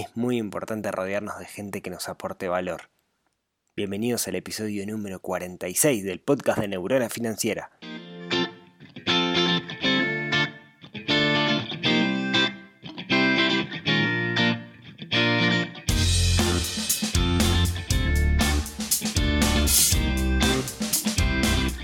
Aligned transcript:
es 0.00 0.14
muy 0.14 0.36
importante 0.36 0.90
rodearnos 0.92 1.38
de 1.38 1.46
gente 1.46 1.80
que 1.80 1.88
nos 1.88 2.10
aporte 2.10 2.48
valor. 2.48 2.90
Bienvenidos 3.74 4.28
al 4.28 4.34
episodio 4.34 4.86
número 4.86 5.20
46 5.20 6.04
del 6.04 6.20
podcast 6.20 6.58
de 6.58 6.68
Neurona 6.68 7.08
Financiera. 7.08 7.70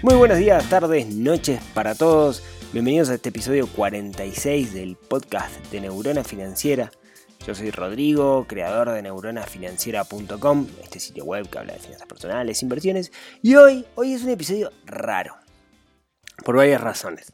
Muy 0.02 0.16
buenos 0.16 0.36
días, 0.36 0.68
tardes, 0.68 1.06
noches 1.14 1.62
para 1.72 1.94
todos. 1.94 2.42
Bienvenidos 2.74 3.08
a 3.08 3.14
este 3.14 3.30
episodio 3.30 3.66
46 3.68 4.74
del 4.74 4.96
podcast 4.96 5.64
de 5.70 5.80
Neurona 5.80 6.24
Financiera. 6.24 6.90
Yo 7.46 7.56
soy 7.56 7.72
Rodrigo, 7.72 8.46
creador 8.46 8.90
de 8.90 9.02
neuronafinanciera.com, 9.02 10.66
este 10.80 11.00
sitio 11.00 11.24
web 11.24 11.50
que 11.50 11.58
habla 11.58 11.72
de 11.72 11.80
finanzas 11.80 12.06
personales, 12.06 12.62
inversiones, 12.62 13.10
y 13.42 13.56
hoy, 13.56 13.84
hoy 13.96 14.12
es 14.12 14.22
un 14.22 14.30
episodio 14.30 14.70
raro, 14.86 15.34
por 16.44 16.54
varias 16.54 16.80
razones. 16.80 17.32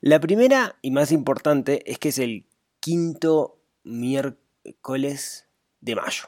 La 0.00 0.18
primera 0.18 0.74
y 0.82 0.90
más 0.90 1.12
importante 1.12 1.88
es 1.90 2.00
que 2.00 2.08
es 2.08 2.18
el 2.18 2.44
quinto 2.80 3.60
miércoles 3.84 5.46
de 5.80 5.94
mayo. 5.94 6.24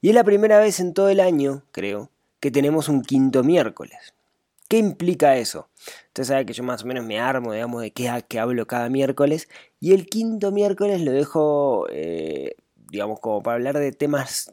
Y 0.00 0.10
es 0.10 0.14
la 0.14 0.22
primera 0.22 0.60
vez 0.60 0.78
en 0.78 0.94
todo 0.94 1.08
el 1.08 1.18
año, 1.18 1.64
creo, 1.72 2.12
que 2.38 2.52
tenemos 2.52 2.88
un 2.88 3.02
quinto 3.02 3.42
miércoles. 3.42 4.14
¿Qué 4.68 4.76
implica 4.76 5.36
eso? 5.38 5.70
Usted 6.08 6.24
sabe 6.24 6.46
que 6.46 6.52
yo 6.52 6.62
más 6.62 6.84
o 6.84 6.86
menos 6.86 7.04
me 7.04 7.18
armo, 7.18 7.52
digamos, 7.52 7.80
de 7.80 7.90
qué, 7.90 8.24
qué 8.28 8.38
hablo 8.38 8.66
cada 8.66 8.90
miércoles. 8.90 9.48
Y 9.80 9.92
el 9.92 10.06
quinto 10.06 10.50
miércoles 10.52 11.00
lo 11.02 11.12
dejo, 11.12 11.86
eh, 11.90 12.56
digamos, 12.90 13.20
como 13.20 13.42
para 13.42 13.54
hablar 13.56 13.78
de 13.78 13.92
temas 13.92 14.52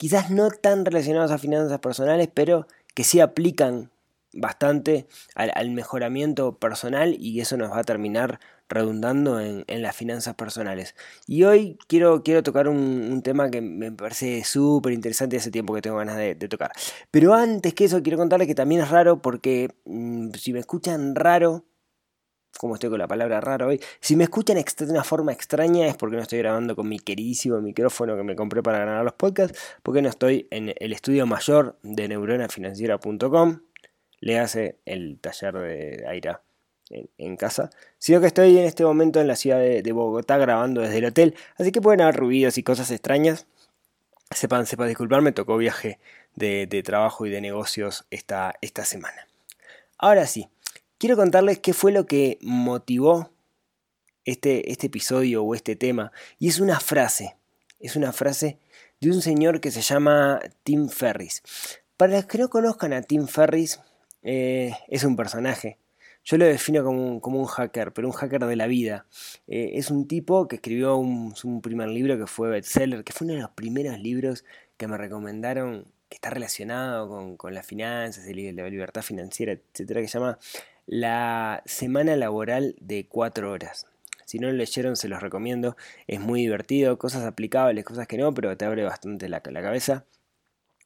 quizás 0.00 0.30
no 0.30 0.50
tan 0.50 0.86
relacionados 0.86 1.30
a 1.30 1.36
finanzas 1.36 1.78
personales, 1.80 2.30
pero 2.32 2.66
que 2.94 3.04
sí 3.04 3.20
aplican 3.20 3.90
bastante 4.32 5.06
al, 5.34 5.70
mejoramiento 5.72 6.56
personal 6.56 7.14
y 7.18 7.40
eso 7.40 7.58
nos 7.58 7.70
va 7.70 7.80
a 7.80 7.84
terminar 7.84 8.40
redundando 8.70 9.40
en, 9.40 9.64
las 9.68 9.94
finanzas 9.94 10.36
personales. 10.36 10.94
Y 11.26 11.42
hoy 11.42 11.76
quiero, 11.86 12.22
quiero 12.22 12.42
tocar 12.42 12.66
un, 12.68 13.20
tema 13.22 13.50
que 13.50 13.60
me 13.60 13.92
parece 13.92 14.42
súper 14.44 14.94
interesante 14.94 15.36
hace 15.36 15.50
tiempo 15.50 15.74
que 15.74 15.82
tengo 15.82 15.98
ganas 15.98 16.16
de, 16.16 16.34
tocar. 16.34 16.72
Pero 17.10 17.34
antes 17.34 17.74
que 17.74 17.84
eso 17.84 18.02
quiero 18.02 18.16
contarles 18.16 18.48
que 18.48 18.54
también 18.54 18.80
es 18.80 18.88
raro 18.88 19.20
porque 19.20 19.68
mm, 19.84 20.30
si 20.32 20.54
me 20.54 20.60
escuchan 20.60 21.14
raro, 21.14 21.64
como 22.58 22.74
estoy 22.74 22.90
con 22.90 22.98
la 22.98 23.08
palabra 23.08 23.40
raro 23.40 23.68
hoy, 23.68 23.80
si 24.00 24.16
me 24.16 24.24
escuchan 24.24 24.56
de 24.56 24.90
una 24.90 25.04
forma 25.04 25.32
extraña 25.32 25.86
es 25.86 25.96
porque 25.96 26.16
no 26.16 26.22
estoy 26.22 26.40
grabando 26.40 26.76
con 26.76 26.88
mi 26.88 26.98
queridísimo 26.98 27.60
micrófono 27.60 28.16
que 28.16 28.22
me 28.22 28.36
compré 28.36 28.62
para 28.62 28.80
grabar 28.80 29.04
los 29.04 29.14
podcasts, 29.14 29.58
porque 29.82 30.02
no 30.02 30.08
estoy 30.08 30.46
en 30.50 30.74
el 30.78 30.92
estudio 30.92 31.26
mayor 31.26 31.78
de 31.82 32.08
neuronafinanciera.com 32.08 33.60
le 34.20 34.38
hace 34.38 34.78
el 34.84 35.18
taller 35.18 35.54
de 35.54 36.04
Aira 36.06 36.42
en, 36.90 37.36
casa, 37.36 37.70
sino 37.98 38.20
que 38.20 38.26
estoy 38.26 38.58
en 38.58 38.64
este 38.64 38.84
momento 38.84 39.20
en 39.20 39.28
la 39.28 39.36
ciudad 39.36 39.60
de, 39.60 39.92
Bogotá 39.92 40.38
grabando 40.38 40.80
desde 40.80 40.98
el 40.98 41.06
hotel, 41.06 41.34
así 41.56 41.72
que 41.72 41.80
pueden 41.80 42.00
haber 42.00 42.16
ruidos 42.16 42.58
y 42.58 42.62
cosas 42.62 42.90
extrañas. 42.90 43.46
Sepan, 44.32 44.66
sepan 44.66 44.88
disculparme, 44.88 45.32
tocó 45.32 45.56
viaje 45.56 45.98
de, 46.34 46.82
trabajo 46.84 47.26
y 47.26 47.30
de 47.30 47.40
negocios 47.40 48.06
esta, 48.10 48.54
esta 48.60 48.84
semana. 48.84 49.26
Ahora 49.98 50.26
sí, 50.26 50.48
quiero 51.00 51.16
contarles 51.16 51.58
qué 51.58 51.72
fue 51.72 51.90
lo 51.90 52.06
que 52.06 52.38
motivó 52.42 53.32
este, 54.26 54.70
este 54.70 54.88
episodio 54.88 55.42
o 55.42 55.54
este 55.54 55.74
tema, 55.74 56.12
y 56.38 56.48
es 56.48 56.60
una 56.60 56.78
frase, 56.78 57.36
es 57.80 57.96
una 57.96 58.12
frase 58.12 58.58
de 59.00 59.10
un 59.10 59.22
señor 59.22 59.60
que 59.62 59.70
se 59.70 59.80
llama 59.80 60.40
Tim 60.62 60.90
Ferris. 60.90 61.42
Para 61.96 62.16
los 62.16 62.26
que 62.26 62.38
no 62.38 62.50
conozcan 62.50 62.92
a 62.92 63.02
Tim 63.02 63.26
Ferris, 63.26 63.80
eh, 64.22 64.72
es 64.88 65.02
un 65.04 65.16
personaje. 65.16 65.78
Yo 66.22 66.36
lo 66.36 66.44
defino 66.44 66.84
como 66.84 67.40
un, 67.40 67.46
hacker, 67.46 67.94
pero 67.94 68.06
un 68.06 68.12
hacker 68.12 68.44
de 68.44 68.56
la 68.56 68.66
vida. 68.66 69.06
Eh, 69.46 69.72
es 69.74 69.90
un 69.90 70.06
tipo 70.06 70.48
que 70.48 70.56
escribió 70.56 70.96
un, 70.96 71.32
primer 71.62 71.88
libro 71.88 72.18
que 72.18 72.26
fue 72.26 72.50
bestseller, 72.50 73.04
que 73.04 73.14
fue 73.14 73.24
uno 73.24 73.34
de 73.36 73.40
los 73.40 73.50
primeros 73.52 73.98
libros 73.98 74.44
que 74.76 74.86
me 74.86 74.98
recomendaron, 74.98 75.86
que 76.10 76.16
está 76.16 76.28
relacionado 76.28 77.08
con, 77.08 77.38
con 77.38 77.54
las 77.54 77.64
finanzas, 77.66 78.26
la 78.26 78.68
libertad 78.68 79.00
financiera, 79.00 79.52
etcétera, 79.52 80.02
que 80.02 80.08
se 80.08 80.18
llama 80.18 80.38
La 80.92 81.62
Semana 81.66 82.16
Laboral 82.16 82.74
de 82.80 83.06
Cuatro 83.06 83.52
Horas. 83.52 83.86
Si 84.24 84.40
no 84.40 84.48
lo 84.48 84.54
leyeron, 84.54 84.96
se 84.96 85.06
los 85.06 85.22
recomiendo. 85.22 85.76
Es 86.08 86.18
muy 86.18 86.40
divertido, 86.40 86.98
cosas 86.98 87.24
aplicables, 87.24 87.84
cosas 87.84 88.08
que 88.08 88.18
no, 88.18 88.34
pero 88.34 88.56
te 88.56 88.64
abre 88.64 88.82
bastante 88.82 89.28
la, 89.28 89.40
la 89.44 89.62
cabeza. 89.62 90.04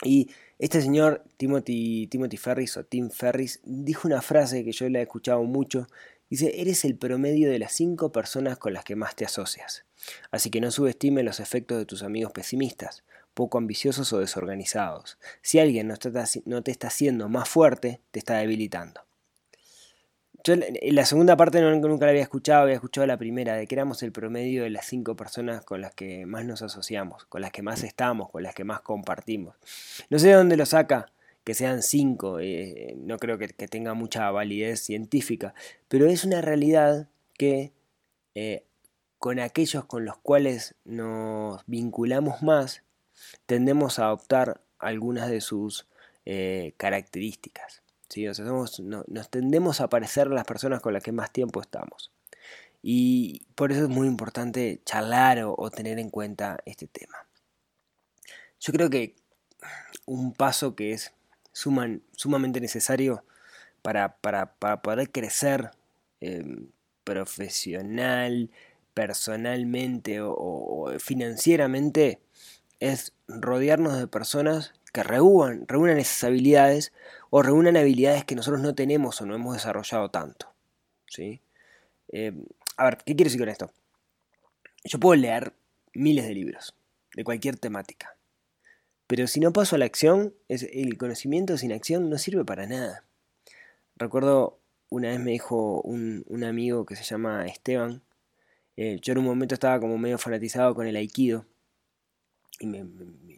Y 0.02 0.28
este 0.58 0.82
señor, 0.82 1.24
Timothy, 1.38 2.06
Timothy 2.08 2.36
Ferris 2.36 2.76
o 2.76 2.84
Tim 2.84 3.08
Ferris, 3.08 3.60
dijo 3.64 4.06
una 4.06 4.20
frase 4.20 4.62
que 4.62 4.72
yo 4.72 4.86
le 4.90 4.98
he 4.98 5.02
escuchado 5.04 5.42
mucho. 5.44 5.86
Dice, 6.28 6.60
eres 6.60 6.84
el 6.84 6.98
promedio 6.98 7.50
de 7.50 7.58
las 7.58 7.72
cinco 7.72 8.12
personas 8.12 8.58
con 8.58 8.74
las 8.74 8.84
que 8.84 8.96
más 8.96 9.16
te 9.16 9.24
asocias. 9.24 9.86
Así 10.30 10.50
que 10.50 10.60
no 10.60 10.70
subestime 10.70 11.22
los 11.22 11.40
efectos 11.40 11.78
de 11.78 11.86
tus 11.86 12.02
amigos 12.02 12.32
pesimistas, 12.32 13.04
poco 13.32 13.56
ambiciosos 13.56 14.12
o 14.12 14.18
desorganizados. 14.18 15.16
Si 15.40 15.60
alguien 15.60 15.88
no 15.88 16.62
te 16.62 16.70
está 16.70 16.88
haciendo 16.88 17.30
más 17.30 17.48
fuerte, 17.48 18.02
te 18.10 18.18
está 18.18 18.36
debilitando. 18.36 19.03
Yo 20.46 20.56
la 20.56 21.06
segunda 21.06 21.38
parte 21.38 21.62
nunca 21.62 22.04
la 22.04 22.10
había 22.10 22.20
escuchado, 22.20 22.64
había 22.64 22.74
escuchado 22.74 23.06
la 23.06 23.16
primera, 23.16 23.54
de 23.56 23.66
que 23.66 23.74
éramos 23.74 24.02
el 24.02 24.12
promedio 24.12 24.64
de 24.64 24.68
las 24.68 24.84
cinco 24.84 25.16
personas 25.16 25.64
con 25.64 25.80
las 25.80 25.94
que 25.94 26.26
más 26.26 26.44
nos 26.44 26.60
asociamos, 26.60 27.24
con 27.24 27.40
las 27.40 27.50
que 27.50 27.62
más 27.62 27.82
estamos, 27.82 28.30
con 28.30 28.42
las 28.42 28.54
que 28.54 28.62
más 28.62 28.82
compartimos. 28.82 29.56
No 30.10 30.18
sé 30.18 30.28
de 30.28 30.34
dónde 30.34 30.58
lo 30.58 30.66
saca, 30.66 31.10
que 31.44 31.54
sean 31.54 31.82
cinco, 31.82 32.40
eh, 32.40 32.94
no 32.98 33.16
creo 33.16 33.38
que, 33.38 33.48
tenga 33.48 33.94
mucha 33.94 34.30
validez 34.30 34.80
científica, 34.80 35.54
pero 35.88 36.08
es 36.08 36.26
una 36.26 36.42
realidad 36.42 37.08
que 37.38 37.72
eh, 38.34 38.64
con 39.18 39.38
aquellos 39.38 39.86
con 39.86 40.04
los 40.04 40.18
cuales 40.18 40.74
nos 40.84 41.62
vinculamos 41.66 42.42
más, 42.42 42.82
tendemos 43.46 43.98
a 43.98 44.06
adoptar 44.06 44.60
algunas 44.78 45.30
de 45.30 45.40
sus 45.40 45.88
eh, 46.26 46.74
características 46.76 47.83
nos 48.46 49.30
tendemos 49.30 49.80
a 49.80 49.88
parecer 49.88 50.28
las 50.28 50.44
personas 50.44 50.80
con 50.80 50.92
las 50.92 51.02
que 51.02 51.12
más 51.12 51.32
tiempo 51.32 51.60
estamos. 51.60 52.10
Y 52.82 53.46
por 53.54 53.72
eso 53.72 53.84
es 53.84 53.88
muy 53.88 54.06
importante 54.06 54.80
charlar 54.84 55.42
o, 55.44 55.70
tener 55.70 55.98
en 55.98 56.10
cuenta 56.10 56.58
este 56.66 56.86
tema. 56.86 57.26
Yo 58.60 58.72
creo 58.72 58.90
que 58.90 59.16
un 60.04 60.34
paso 60.34 60.76
que 60.76 60.92
es 60.92 61.12
sumamente 61.52 62.60
necesario 62.60 63.24
para, 63.80 64.16
poder 64.82 65.10
crecer 65.10 65.70
em, 66.20 66.68
profesional, 67.04 68.50
personalmente 68.94 70.20
o, 70.20 70.92
financieramente 70.98 72.20
es 72.90 73.12
rodearnos 73.28 73.98
de 73.98 74.06
personas 74.06 74.74
que 74.92 75.02
reúnan, 75.02 75.66
reúnan 75.66 75.98
esas 75.98 76.24
habilidades 76.24 76.92
o 77.30 77.42
reúnan 77.42 77.76
habilidades 77.76 78.24
que 78.24 78.34
nosotros 78.34 78.62
no 78.62 78.74
tenemos 78.74 79.20
o 79.20 79.26
no 79.26 79.34
hemos 79.34 79.54
desarrollado 79.54 80.10
tanto. 80.10 80.52
¿sí? 81.06 81.40
Eh, 82.12 82.32
a 82.76 82.84
ver, 82.84 82.98
¿qué 82.98 83.16
quiero 83.16 83.24
decir 83.24 83.40
con 83.40 83.48
esto? 83.48 83.70
Yo 84.84 85.00
puedo 85.00 85.20
leer 85.20 85.52
miles 85.94 86.26
de 86.26 86.34
libros, 86.34 86.74
de 87.14 87.24
cualquier 87.24 87.56
temática, 87.56 88.16
pero 89.06 89.26
si 89.26 89.40
no 89.40 89.52
paso 89.52 89.76
a 89.76 89.78
la 89.78 89.84
acción, 89.84 90.34
el 90.48 90.98
conocimiento 90.98 91.56
sin 91.56 91.72
acción 91.72 92.10
no 92.10 92.18
sirve 92.18 92.44
para 92.44 92.66
nada. 92.66 93.04
Recuerdo 93.96 94.58
una 94.90 95.08
vez 95.08 95.20
me 95.20 95.32
dijo 95.32 95.80
un, 95.82 96.44
amigo 96.44 96.86
que 96.86 96.96
se 96.96 97.04
llama 97.04 97.46
Esteban, 97.46 98.02
eh, 98.76 98.98
yo 99.00 99.12
en 99.12 99.18
un 99.18 99.24
momento 99.24 99.54
estaba 99.54 99.80
como 99.80 99.98
medio 99.98 100.18
fanatizado 100.18 100.74
con 100.74 100.86
el 100.86 100.96
aikido, 100.96 101.46
y 102.60 102.66
me, 102.66 102.84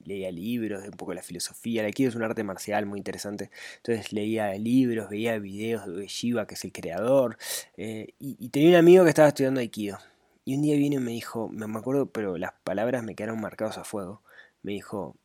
leía 0.04 0.30
libros 0.30 0.82
de 0.82 0.88
un 0.90 0.96
poco 0.96 1.14
la 1.14 1.22
filosofía. 1.22 1.80
El 1.80 1.86
Aikido 1.86 2.10
es 2.10 2.14
un 2.16 2.22
arte 2.22 2.44
marcial 2.44 2.86
muy 2.86 2.98
interesante. 2.98 3.50
Entonces 3.78 4.12
leía 4.12 4.52
libros, 4.54 5.08
veía 5.08 5.38
videos 5.38 5.86
de 5.86 6.06
Shiva, 6.06 6.46
que 6.46 6.54
es 6.54 6.64
el 6.64 6.72
creador. 6.72 7.38
Eh, 7.76 8.14
y, 8.18 8.48
tenía 8.48 8.70
un 8.70 8.76
amigo 8.76 9.04
que 9.04 9.10
estaba 9.10 9.28
estudiando 9.28 9.60
Aikido. 9.60 9.98
Y 10.44 10.56
un 10.56 10.62
día 10.62 10.76
vino 10.76 10.96
y 10.96 11.00
me 11.00 11.10
dijo, 11.12 11.48
me 11.48 11.78
acuerdo, 11.78 12.06
pero 12.06 12.38
las 12.38 12.52
palabras 12.64 13.02
me 13.02 13.14
quedaron 13.14 13.40
marcados 13.40 13.78
a 13.78 13.84
fuego. 13.84 14.22
Me 14.62 14.72
dijo, 14.72 15.16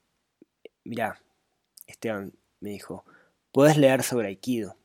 mira, 0.83 1.21
Esteban, 1.87 2.33
me 2.59 2.71
dijo, 2.71 3.05
puedes 3.51 3.77
leer 3.77 4.03
sobre 4.03 4.29
Aikido, 4.29 4.77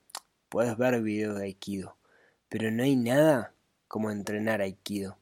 puedes 0.49 0.77
ver 0.77 1.01
videos 1.03 1.39
de 1.39 1.45
Aikido, 1.45 1.97
pero 2.49 2.71
no 2.71 2.83
hay 2.83 2.97
nada 2.97 3.55
como 3.89 4.11
entrenar 4.11 4.61
Aikido. 4.61 5.19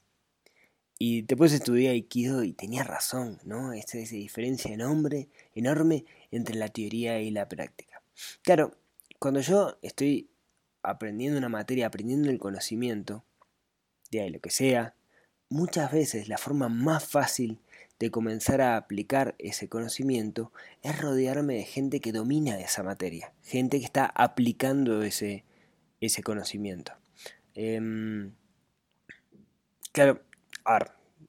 Y 0.98 1.22
después 1.22 1.52
estudié 1.52 1.90
Aikido 1.90 2.44
y 2.44 2.52
tenía 2.52 2.84
razón, 2.84 3.40
¿no? 3.44 3.72
Esa, 3.72 3.98
esa 3.98 4.14
diferencia 4.14 4.72
enorme, 4.72 5.28
enorme 5.54 6.04
entre 6.30 6.54
la 6.54 6.68
teoría 6.68 7.20
y 7.20 7.30
la 7.30 7.48
práctica. 7.48 8.02
Claro, 8.42 8.76
cuando 9.18 9.40
yo 9.40 9.76
estoy 9.82 10.30
aprendiendo 10.82 11.38
una 11.38 11.48
materia, 11.48 11.86
aprendiendo 11.86 12.30
el 12.30 12.38
conocimiento, 12.38 13.24
de 14.10 14.30
lo 14.30 14.40
que 14.40 14.50
sea, 14.50 14.94
muchas 15.48 15.92
veces 15.92 16.28
la 16.28 16.38
forma 16.38 16.68
más 16.68 17.04
fácil 17.04 17.58
de 17.98 18.10
comenzar 18.10 18.60
a 18.60 18.76
aplicar 18.76 19.34
ese 19.38 19.68
conocimiento 19.68 20.52
es 20.82 21.00
rodearme 21.00 21.54
de 21.54 21.64
gente 21.64 22.00
que 22.00 22.12
domina 22.12 22.58
esa 22.60 22.82
materia, 22.82 23.32
gente 23.42 23.78
que 23.78 23.84
está 23.84 24.06
aplicando 24.06 25.02
ese, 25.02 25.44
ese 26.00 26.22
conocimiento. 26.22 26.92
Em, 27.54 28.32
claro, 29.92 30.22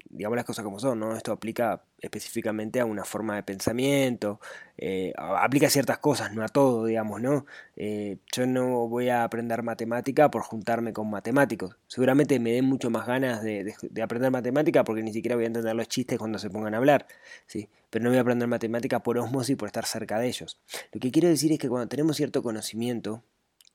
digamos 0.10 0.36
las 0.36 0.46
cosas 0.46 0.64
como 0.64 0.80
son, 0.80 1.00
¿no? 1.00 1.16
Esto 1.16 1.32
aplica 1.32 1.84
específicamente 2.00 2.80
a 2.80 2.86
una 2.86 3.04
forma 3.04 3.36
de 3.36 3.44
pensamiento, 3.44 4.40
eh, 4.78 5.14
aplica 5.18 5.68
a 5.68 5.70
ciertas 5.70 5.98
cosas, 5.98 6.34
no 6.34 6.44
a 6.44 6.48
todo, 6.48 6.86
digamos, 6.86 7.22
¿no? 7.22 7.46
Eh, 7.76 8.18
yo 8.32 8.46
no 8.46 8.88
voy 8.88 9.10
a 9.10 9.24
aprender 9.24 9.64
matemática 9.64 10.32
por 10.32 10.44
juntarme 10.44 10.94
con 10.94 11.10
matemáticos. 11.10 11.78
Seguramente 11.88 12.40
me 12.40 12.52
den 12.52 12.66
mucho 12.66 12.90
más 12.90 13.08
ganas 13.08 13.44
de, 13.44 13.74
aprender 14.02 14.32
matemática 14.32 14.84
porque 14.84 15.04
ni 15.04 15.12
siquiera 15.12 15.36
voy 15.36 15.46
a 15.46 15.48
entender 15.48 15.76
los 15.76 15.88
chistes 15.88 16.18
cuando 16.18 16.40
se 16.40 16.50
pongan 16.50 16.74
a 16.74 16.78
hablar, 16.78 17.08
¿sí? 17.46 17.70
Pero 17.90 18.04
no 18.04 18.10
voy 18.10 18.18
a 18.18 18.22
aprender 18.22 18.48
matemática 18.48 19.02
por 19.02 19.18
osmosis 19.18 19.58
por 19.58 19.68
estar 19.68 19.86
cerca 19.86 20.20
de 20.20 20.28
ellos. 20.28 20.60
Lo 20.92 21.00
que 21.00 21.12
quiero 21.12 21.28
decir 21.28 21.52
es 21.52 21.60
que 21.60 21.70
cuando 21.70 21.88
tenemos 21.88 22.18
cierto 22.18 22.42
conocimiento 22.42 23.24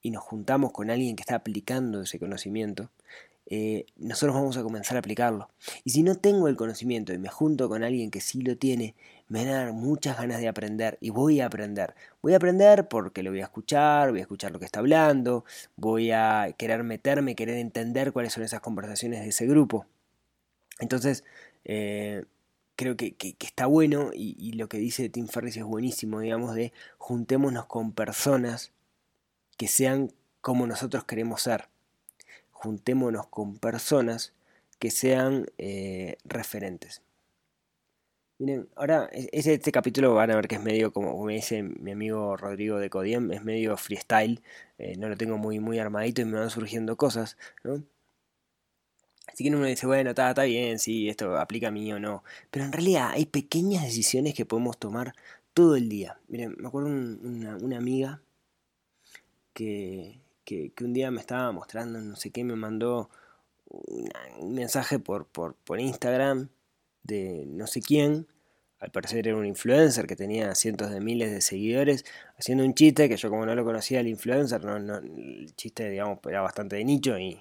y 0.03 0.11
nos 0.11 0.23
juntamos 0.23 0.73
con 0.73 0.91
alguien 0.91 1.17
que 1.17 1.23
está 1.23 1.35
aplicando 1.37 2.03
ese 2.03 2.19
conocimiento, 2.19 2.91
eh, 3.53 3.87
nosotros 3.97 4.37
vamos 4.37 4.57
a 4.57 4.63
comenzar 4.63 4.97
a 4.97 5.01
aplicarlo. 5.01 5.51
Y 5.83 5.91
si 5.91 6.05
no 6.05 6.15
tengo 6.15 6.47
el 6.47 6.57
conocimiento 6.57 7.13
y 7.13 7.19
me 7.19 7.29
junto 7.29 7.69
con 7.69 7.83
alguien 7.83 8.13
que 8.13 8.21
sí 8.21 8.41
lo 8.43 8.57
tiene, 8.57 8.95
me 9.29 9.41
van 9.45 9.49
a 9.49 9.65
dar 9.65 9.73
muchas 9.73 10.17
ganas 10.17 10.41
de 10.41 10.47
aprender 10.47 10.99
y 11.01 11.11
voy 11.11 11.41
a 11.41 11.47
aprender. 11.47 11.95
Voy 12.23 12.33
a 12.35 12.37
aprender 12.37 12.87
porque 12.89 13.25
lo 13.25 13.31
voy 13.31 13.41
a 13.41 13.45
escuchar, 13.45 14.11
voy 14.11 14.21
a 14.21 14.23
escuchar 14.23 14.53
lo 14.53 14.61
que 14.61 14.67
está 14.67 14.79
hablando, 14.79 15.45
voy 15.77 16.13
a 16.13 16.55
querer 16.57 16.85
meterme, 16.85 17.35
querer 17.35 17.57
entender 17.57 18.13
cuáles 18.13 18.33
son 18.33 18.45
esas 18.45 18.61
conversaciones 18.61 19.23
de 19.23 19.31
ese 19.31 19.47
grupo. 19.47 19.85
Entonces, 20.79 21.25
eh, 21.65 22.25
creo 22.77 22.97
que, 22.97 23.17
está 23.41 23.67
bueno 23.67 24.11
y, 24.15 24.37
y, 24.39 24.53
lo 24.53 24.69
que 24.69 24.79
dice 24.79 25.09
Tim 25.09 25.27
Ferriss 25.27 25.57
es 25.57 25.65
buenísimo, 25.65 26.21
digamos, 26.21 26.55
de 26.55 26.73
juntémonos 26.99 27.67
con 27.67 27.93
personas 27.93 28.73
que 29.57 29.69
sean 29.69 30.13
como 30.41 30.67
nosotros 30.67 31.05
queremos 31.05 31.43
ser 31.43 31.69
juntémonos 32.61 33.27
con 33.29 33.57
personas 33.57 34.35
que 34.79 34.91
sean 34.91 35.47
eh, 35.59 36.17
referentes. 36.25 37.03
Miren, 38.39 38.69
ahora 38.77 39.09
este, 39.13 39.55
este, 39.55 39.73
capítulo 39.73 40.15
van 40.15 40.31
a 40.31 40.37
ver 40.37 40.49
que 40.49 40.57
es 40.57 40.63
medio, 40.63 40.93
como 40.93 41.23
me 41.25 41.35
dice 41.35 41.63
mi 41.63 41.93
amigo 41.93 42.37
Rodrigo 42.37 42.79
de 42.79 42.91
Codiem, 42.91 43.31
es 43.33 43.43
medio 43.45 43.77
freestyle, 43.77 44.43
eh, 44.79 44.97
no 44.97 45.09
lo 45.09 45.17
tengo 45.17 45.37
muy, 45.39 45.59
muy 45.61 45.79
armadito 45.79 46.23
y 46.23 46.27
me 46.27 46.39
van 46.39 46.51
surgiendo 46.51 46.97
cosas, 46.97 47.37
¿no? 47.65 47.83
Así 49.27 49.45
que 49.45 49.51
uno 49.51 49.65
dice, 49.65 49.87
bueno, 49.87 50.11
está, 50.11 50.33
bien, 50.43 50.79
sí, 50.79 51.09
esto 51.09 51.39
aplica 51.39 51.69
a 51.69 51.71
mí 51.71 51.93
o 51.93 52.01
no. 52.01 52.25
Pero 52.51 52.65
en 52.65 52.73
realidad 52.73 53.11
hay 53.13 53.27
pequeñas 53.27 53.85
decisiones 53.85 54.35
que 54.35 54.47
podemos 54.47 54.79
tomar 54.79 55.15
todo 55.55 55.77
el 55.77 55.89
día. 55.89 56.19
Miren, 56.29 56.57
me 56.59 56.69
acuerdo 56.69 56.89
una 56.89 57.77
amiga 57.79 58.23
que, 59.55 60.21
que, 60.51 60.85
un 60.85 60.93
día 60.93 61.11
me 61.11 61.21
estaba 61.21 61.53
mostrando, 61.53 62.01
no 62.01 62.17
sé 62.17 62.31
qué, 62.31 62.43
me 62.43 62.57
mandó 62.57 63.11
un 63.67 64.55
mensaje 64.55 64.99
por, 64.99 65.27
por, 65.27 65.55
por 65.55 65.79
Instagram 65.79 66.49
de 67.05 67.45
no 67.47 67.69
sé 67.69 67.81
quién, 67.81 68.27
al 68.81 68.91
parecer 68.91 69.29
era 69.29 69.37
un 69.37 69.47
influencer 69.47 70.07
que 70.07 70.17
tenía 70.17 70.55
cientos 70.55 70.91
de 70.91 71.01
miles 71.01 71.31
de 71.31 71.41
seguidores, 71.41 72.05
haciendo 72.37 72.65
un 72.65 72.75
chiste 72.75 73.09
que 73.09 73.17
yo 73.17 73.31
como 73.31 73.47
no 73.47 73.55
lo 73.55 73.65
conocía 73.65 74.01
el 74.01 74.09
influencer, 74.09 74.65
no, 74.65 74.79
no, 74.81 74.97
el 74.97 75.55
chiste 75.55 75.89
digamos 75.89 76.19
era 76.27 76.41
bastante 76.41 76.77
de 76.77 76.85
nicho 76.85 77.19
y 77.19 77.41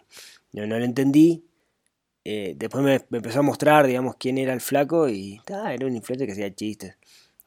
no, 0.53 0.67
no 0.67 0.77
lo 0.77 0.85
entendí. 0.85 1.45
Eh, 2.25 2.53
después 2.57 2.83
me, 2.83 2.95
empezó 3.17 3.39
a 3.39 3.43
mostrar, 3.43 3.87
digamos, 3.87 4.17
quién 4.17 4.37
era 4.37 4.53
el 4.53 4.61
flaco 4.61 5.09
y 5.09 5.41
era 5.47 5.87
un 5.87 5.95
influencer 5.95 6.27
que 6.27 6.33
hacía 6.33 6.53
chistes, 6.53 6.97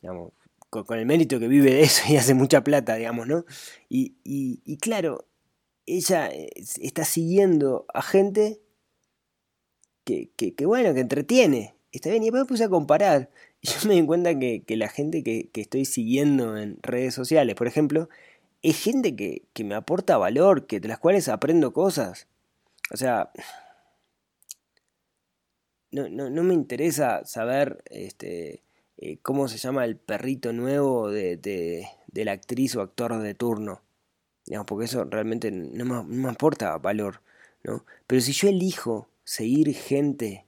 digamos, 0.01 0.33
con, 0.71 0.99
el 0.99 1.07
mérito 1.07 1.39
que 1.39 1.47
vive 1.47 1.71
de 1.73 1.83
eso 1.83 2.03
y 2.09 2.17
hace 2.17 2.35
mucha 2.35 2.65
plata, 2.65 2.97
digamos, 2.97 3.29
¿no? 3.29 3.45
Y, 3.89 4.17
y 4.25 4.77
claro, 4.79 5.27
ella 5.87 6.29
eh, 6.29 6.51
está 6.81 7.05
siguiendo 7.05 7.87
a 7.93 8.03
gente 8.03 8.61
que, 10.05 10.31
que, 10.31 10.67
bueno, 10.67 10.95
que 10.95 11.01
entretiene. 11.01 11.75
Está 11.93 12.11
bien, 12.11 12.23
y 12.23 12.27
después 12.27 12.47
puse 12.47 12.65
a 12.65 12.69
comparar. 12.69 13.31
Y 13.65 13.69
yo 13.69 13.89
me 13.89 13.95
di 13.95 14.05
cuenta 14.05 14.37
que, 14.37 14.65
la 14.77 14.89
gente 14.89 15.23
que, 15.23 15.49
estoy 15.55 15.85
siguiendo 15.85 16.59
en 16.59 16.79
redes 16.83 17.15
sociales, 17.15 17.55
por 17.55 17.69
ejemplo, 17.69 18.09
es 18.63 18.83
gente 18.83 19.15
que, 19.15 19.45
me 19.65 19.77
aporta 19.77 20.19
valor, 20.19 20.67
que 20.67 20.81
de 20.81 20.89
las 20.89 20.99
cuales 20.99 21.29
aprendo 21.29 21.73
cosas. 21.73 22.27
O 22.93 22.97
sea, 22.97 23.31
no, 25.93 26.09
no, 26.09 26.43
me 26.43 26.55
interesa 26.55 27.25
saber 27.25 27.85
este, 27.87 28.65
eh, 28.97 29.19
cómo 29.23 29.47
se 29.47 29.59
llama 29.59 29.85
el 29.85 29.97
perrito 29.97 30.53
nuevo 30.53 31.11
de, 31.11 31.37
de 31.37 32.25
la 32.25 32.33
actriz 32.33 32.75
o 32.75 32.81
actor 32.81 33.17
de 33.23 33.35
turno 33.35 33.83
porque 34.67 34.85
eso 34.85 35.05
realmente 35.05 35.51
no 35.51 36.05
me, 36.05 36.29
aporta 36.29 36.77
valor, 36.79 37.21
¿no? 37.63 37.85
Pero 38.07 38.21
si 38.21 38.33
yo 38.33 38.49
elijo 38.49 39.09
seguir 39.25 39.75
gente 39.75 40.47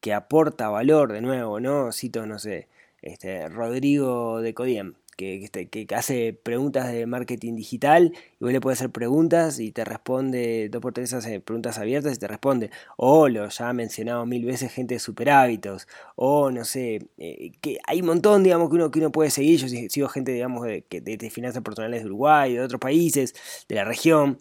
que 0.00 0.14
aporta 0.14 0.68
valor, 0.68 1.12
de 1.12 1.20
nuevo, 1.20 1.60
¿no? 1.60 1.92
Cito, 1.92 2.26
no 2.26 2.38
sé, 2.38 2.68
este, 3.02 3.48
Rodrigo 3.48 4.40
de 4.40 4.54
Codiem, 4.54 4.94
este, 5.20 5.68
que, 5.68 5.86
hace 5.94 6.32
preguntas 6.32 6.92
de 6.92 7.06
marketing 7.06 7.54
digital 7.56 8.12
y 8.14 8.44
vos 8.44 8.52
le 8.52 8.60
puedes 8.60 8.80
hacer 8.80 8.90
preguntas 8.90 9.58
y 9.60 9.72
te 9.72 9.84
responde, 9.84 10.68
dos 10.70 10.80
por 10.80 10.92
tres 10.92 11.12
hace 11.12 11.40
preguntas 11.40 11.78
abiertas 11.78 12.14
y 12.14 12.18
te 12.18 12.28
responde. 12.28 12.70
O 12.96 13.28
lo 13.28 13.48
ya 13.48 13.68
ha 13.68 13.72
mencionado 13.72 14.26
mil 14.26 14.44
veces 14.44 14.72
gente 14.72 14.94
de 14.94 15.00
super 15.00 15.30
hábitos. 15.30 15.88
O 16.16 16.50
no 16.50 16.64
sé, 16.64 17.08
eh, 17.18 17.52
que 17.60 17.78
hay 17.86 18.00
un 18.00 18.06
montón, 18.06 18.42
digamos, 18.42 18.68
que 18.70 18.76
uno, 18.76 18.90
que 18.90 18.98
uno 18.98 19.12
puede 19.12 19.30
seguir. 19.30 19.58
Yo 19.60 19.68
sigo 19.68 20.08
gente, 20.08 20.32
digamos, 20.32 20.66
de, 20.66 21.30
finanzas 21.30 21.62
personales 21.62 22.02
de 22.02 22.06
Uruguay, 22.06 22.54
de 22.54 22.60
otros 22.60 22.80
países, 22.80 23.34
de 23.68 23.74
la 23.76 23.84
región. 23.84 24.38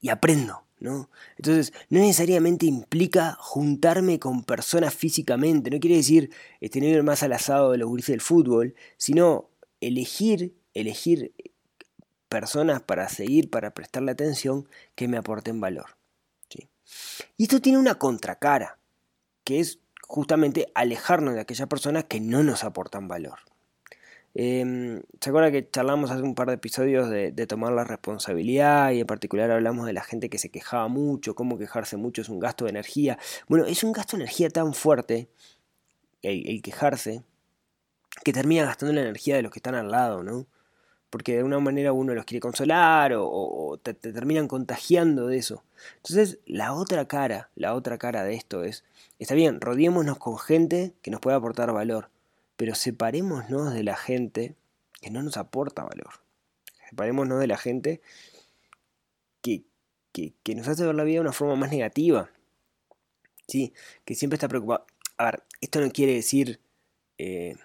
Y 0.00 0.08
aprendo. 0.08 0.62
¿No? 0.80 1.08
Entonces, 1.38 1.72
no 1.88 2.00
necesariamente 2.00 2.66
implica 2.66 3.38
juntarme 3.40 4.18
con 4.18 4.44
personas 4.44 4.92
físicamente, 4.92 5.70
no 5.70 5.80
quiere 5.80 5.96
decir 5.96 6.30
tener 6.70 7.02
más 7.02 7.22
al 7.22 7.32
asado 7.32 7.72
de 7.72 7.78
los 7.78 7.90
grises 7.90 8.12
del 8.12 8.20
fútbol, 8.20 8.74
sino 8.98 9.48
elegir, 9.86 10.54
elegir 10.72 11.32
personas 12.28 12.82
para 12.82 13.08
seguir, 13.08 13.50
para 13.50 13.74
prestarle 13.74 14.12
atención, 14.12 14.68
que 14.94 15.08
me 15.08 15.16
aporten 15.16 15.60
valor. 15.60 15.96
Y 17.36 17.44
esto 17.44 17.60
tiene 17.60 17.78
una 17.78 17.96
contracara, 17.96 18.78
que 19.42 19.60
es 19.60 19.80
justamente 20.06 20.70
alejarnos 20.74 21.34
de 21.34 21.40
aquellas 21.40 21.68
personas 21.68 22.04
que 22.04 22.20
no 22.20 22.42
nos 22.42 22.64
aportan 22.64 23.08
valor. 23.08 23.38
Em, 24.34 25.02
¿Se 25.20 25.30
acuerda 25.30 25.52
que 25.52 25.70
charlamos 25.70 26.10
hace 26.10 26.22
un 26.22 26.34
par 26.34 26.48
de 26.48 26.54
episodios 26.54 27.08
de, 27.08 27.32
tomar 27.46 27.72
la 27.72 27.84
responsabilidad 27.84 28.90
y 28.90 29.00
en 29.00 29.06
particular 29.06 29.50
hablamos 29.50 29.86
de 29.86 29.92
la 29.92 30.02
gente 30.02 30.28
que 30.28 30.38
se 30.38 30.50
quejaba 30.50 30.88
mucho, 30.88 31.34
cómo 31.34 31.56
quejarse 31.56 31.96
mucho 31.96 32.22
es 32.22 32.28
un 32.28 32.40
gasto 32.40 32.64
de 32.64 32.70
energía? 32.70 33.18
Bueno, 33.48 33.64
es 33.64 33.84
un 33.84 33.92
gasto 33.92 34.16
de 34.16 34.24
energía 34.24 34.50
tan 34.50 34.74
fuerte 34.74 35.28
el 36.22 36.62
quejarse 36.62 37.22
que 38.24 38.32
termina 38.32 38.64
gastando 38.64 38.94
la 38.94 39.02
energía 39.02 39.36
de 39.36 39.42
los 39.42 39.52
que 39.52 39.58
están 39.58 39.74
al 39.74 39.90
lado, 39.90 40.24
¿no? 40.24 40.46
Porque 41.10 41.36
de 41.36 41.44
una 41.44 41.60
manera 41.60 41.92
uno 41.92 42.14
los 42.14 42.24
quiere 42.24 42.40
consolar 42.40 43.12
o, 43.16 43.78
te, 43.80 43.94
terminan 43.94 44.48
contagiando 44.48 45.28
de 45.28 45.36
eso. 45.36 45.62
Entonces, 45.96 46.40
la 46.46 46.72
otra 46.72 47.06
cara, 47.06 47.50
la 47.54 47.74
otra 47.74 47.98
cara 47.98 48.24
de 48.24 48.34
esto 48.34 48.64
es, 48.64 48.82
está 49.18 49.34
bien, 49.34 49.60
rodeémonos 49.60 50.18
con 50.18 50.38
gente 50.38 50.94
que 51.02 51.10
nos 51.12 51.20
pueda 51.20 51.36
aportar 51.36 51.72
valor, 51.72 52.10
pero 52.56 52.74
separémonos 52.74 53.74
de 53.74 53.84
la 53.84 53.96
gente 53.96 54.56
que 55.00 55.10
no 55.10 55.22
nos 55.22 55.36
aporta 55.36 55.84
valor. 55.84 56.14
Separémonos 56.88 57.38
de 57.38 57.46
la 57.46 57.58
gente 57.58 58.00
que, 59.42 59.64
que, 60.12 60.54
nos 60.54 60.66
hace 60.66 60.86
ver 60.86 60.94
la 60.94 61.04
vida 61.04 61.16
de 61.16 61.20
una 61.20 61.32
forma 61.32 61.56
más 61.56 61.70
negativa. 61.70 62.30
¿Sí? 63.46 63.74
Que 64.06 64.14
siempre 64.14 64.36
está 64.36 64.48
preocupado. 64.48 64.86
A 65.18 65.26
ver, 65.26 65.42
esto 65.60 65.80
no 65.80 65.90
quiere 65.92 66.14
decir... 66.14 66.58
Eh, 67.18 67.56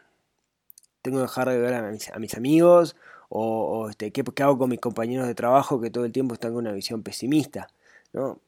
tengo 1.01 1.17
que 1.17 1.23
dejar 1.23 1.49
de 1.49 1.57
ver 1.57 1.73
a 1.73 1.91
mis, 2.19 2.33
amigos 2.35 2.95
o, 3.29 3.89
este, 3.89 4.11
¿qué, 4.11 4.23
hago 4.43 4.57
con 4.57 4.69
mis 4.69 4.79
compañeros 4.79 5.27
de 5.27 5.35
trabajo 5.35 5.79
que 5.79 5.89
todo 5.89 6.05
el 6.05 6.11
tiempo 6.11 6.33
están 6.33 6.53
con 6.53 6.65
una 6.65 6.71
visión 6.71 7.03
pesimista. 7.03 7.69
¿no? 8.13 8.41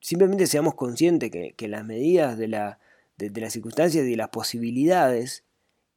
Simplemente 0.00 0.46
seamos 0.46 0.74
conscientes 0.74 1.30
que, 1.30 1.68
las 1.68 1.84
medidas 1.84 2.36
de, 2.38 2.48
la, 2.48 2.78
de, 3.18 3.40
las 3.40 3.52
circunstancias 3.52 4.04
y 4.04 4.10
de 4.10 4.16
las 4.16 4.30
posibilidades, 4.30 5.44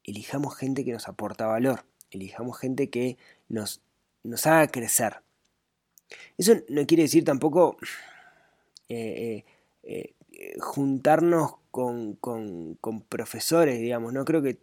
elijamos 0.03 0.55
gente 0.55 0.85
que 0.85 0.91
nos 0.91 1.07
aporta 1.07 1.47
valor, 1.47 1.85
elijamos 2.11 2.57
gente 2.57 2.89
que 2.89 3.17
nos, 3.47 3.81
nos 4.23 4.45
haga 4.45 4.67
crecer. 4.67 5.21
Eso 6.37 6.53
no 6.69 6.85
quiere 6.85 7.03
decir 7.03 7.23
tampoco 7.23 7.77
eh, 8.89 9.43
eh, 9.83 10.13
eh, 10.33 10.59
juntarnos 10.59 11.55
con, 11.71 12.15
con, 12.15 12.75
con 12.75 13.01
profesores, 13.01 13.79
digamos, 13.79 14.13
no 14.13 14.25
creo 14.25 14.41
que 14.41 14.59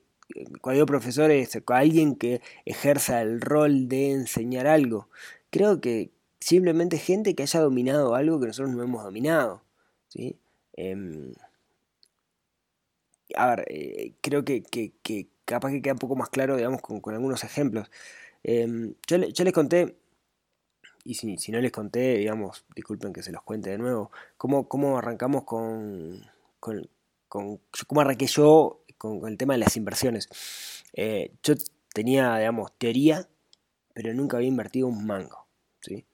cuando 0.60 0.74
digo 0.74 0.86
profesor 0.86 1.30
es 1.30 1.58
alguien 1.66 2.16
que 2.16 2.40
ejerza 2.64 3.22
el 3.22 3.40
rol 3.40 3.88
de 3.88 4.12
enseñar 4.12 4.66
algo. 4.66 5.08
Creo 5.50 5.80
que 5.80 6.10
simplemente 6.40 6.98
gente 6.98 7.34
que 7.34 7.42
haya 7.42 7.60
dominado 7.60 8.14
algo 8.14 8.40
que 8.40 8.46
nosotros 8.46 8.74
no 8.74 8.82
hemos 8.82 9.04
dominado. 9.04 9.62
¿sí? 10.08 10.36
Em, 10.74 11.32
a 13.36 13.46
ver, 13.54 13.64
eh, 13.68 14.14
creo 14.20 14.44
que, 14.44 14.62
que, 14.62 15.28
capaz 15.44 15.70
que 15.70 15.82
queda 15.82 15.94
un 15.94 15.98
poco 15.98 16.16
más 16.16 16.30
claro, 16.30 16.56
digamos, 16.56 16.80
con, 16.80 17.00
algunos 17.14 17.44
ejemplos. 17.44 17.90
Em, 18.42 18.94
yo, 19.06 19.18
les 19.18 19.52
conté, 19.52 19.96
y 21.04 21.14
si, 21.14 21.52
no 21.52 21.60
les 21.60 21.72
conté, 21.72 22.18
digamos, 22.18 22.64
disculpen 22.74 23.12
que 23.12 23.22
se 23.22 23.32
los 23.32 23.42
cuente 23.42 23.70
de 23.70 23.78
nuevo, 23.78 24.10
cómo, 24.36 24.68
cómo 24.68 24.98
arrancamos 24.98 25.44
con, 25.44 26.24
con, 26.58 26.88
cómo 27.28 28.00
arranqué 28.00 28.26
yo 28.26 28.79
con, 29.00 29.26
el 29.26 29.38
tema 29.38 29.54
de 29.54 29.60
las 29.60 29.76
inversiones. 29.78 30.28
Eh, 30.92 31.32
yo 31.42 31.54
tenía, 31.94 32.36
digamos, 32.36 32.70
teoría, 32.76 33.26
pero 33.94 34.12
nunca 34.12 34.36
había 34.36 34.48
invertido 34.48 34.88
un 34.88 35.06
mango, 35.06 35.46
¿sí? 35.80 36.04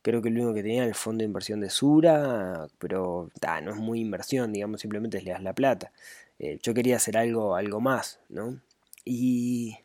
Creo 0.00 0.22
que 0.22 0.30
lo 0.30 0.36
único 0.36 0.54
que 0.54 0.62
tenía 0.62 0.82
era 0.82 0.86
el 0.86 0.94
fondo 0.94 1.22
de 1.22 1.26
inversión 1.26 1.60
de 1.60 1.70
Sura, 1.70 2.68
pero 2.78 3.30
no 3.64 3.70
es 3.72 3.76
muy 3.76 4.00
inversión, 4.00 4.52
digamos, 4.52 4.80
simplemente 4.80 5.20
le 5.20 5.32
das 5.32 5.42
la 5.42 5.54
plata. 5.54 5.90
Eh, 6.38 6.60
yo 6.62 6.72
quería 6.72 6.96
hacer 6.96 7.18
algo, 7.18 7.56
algo 7.56 7.80
más, 7.80 8.20
¿no? 8.28 8.60
Y, 9.04 9.78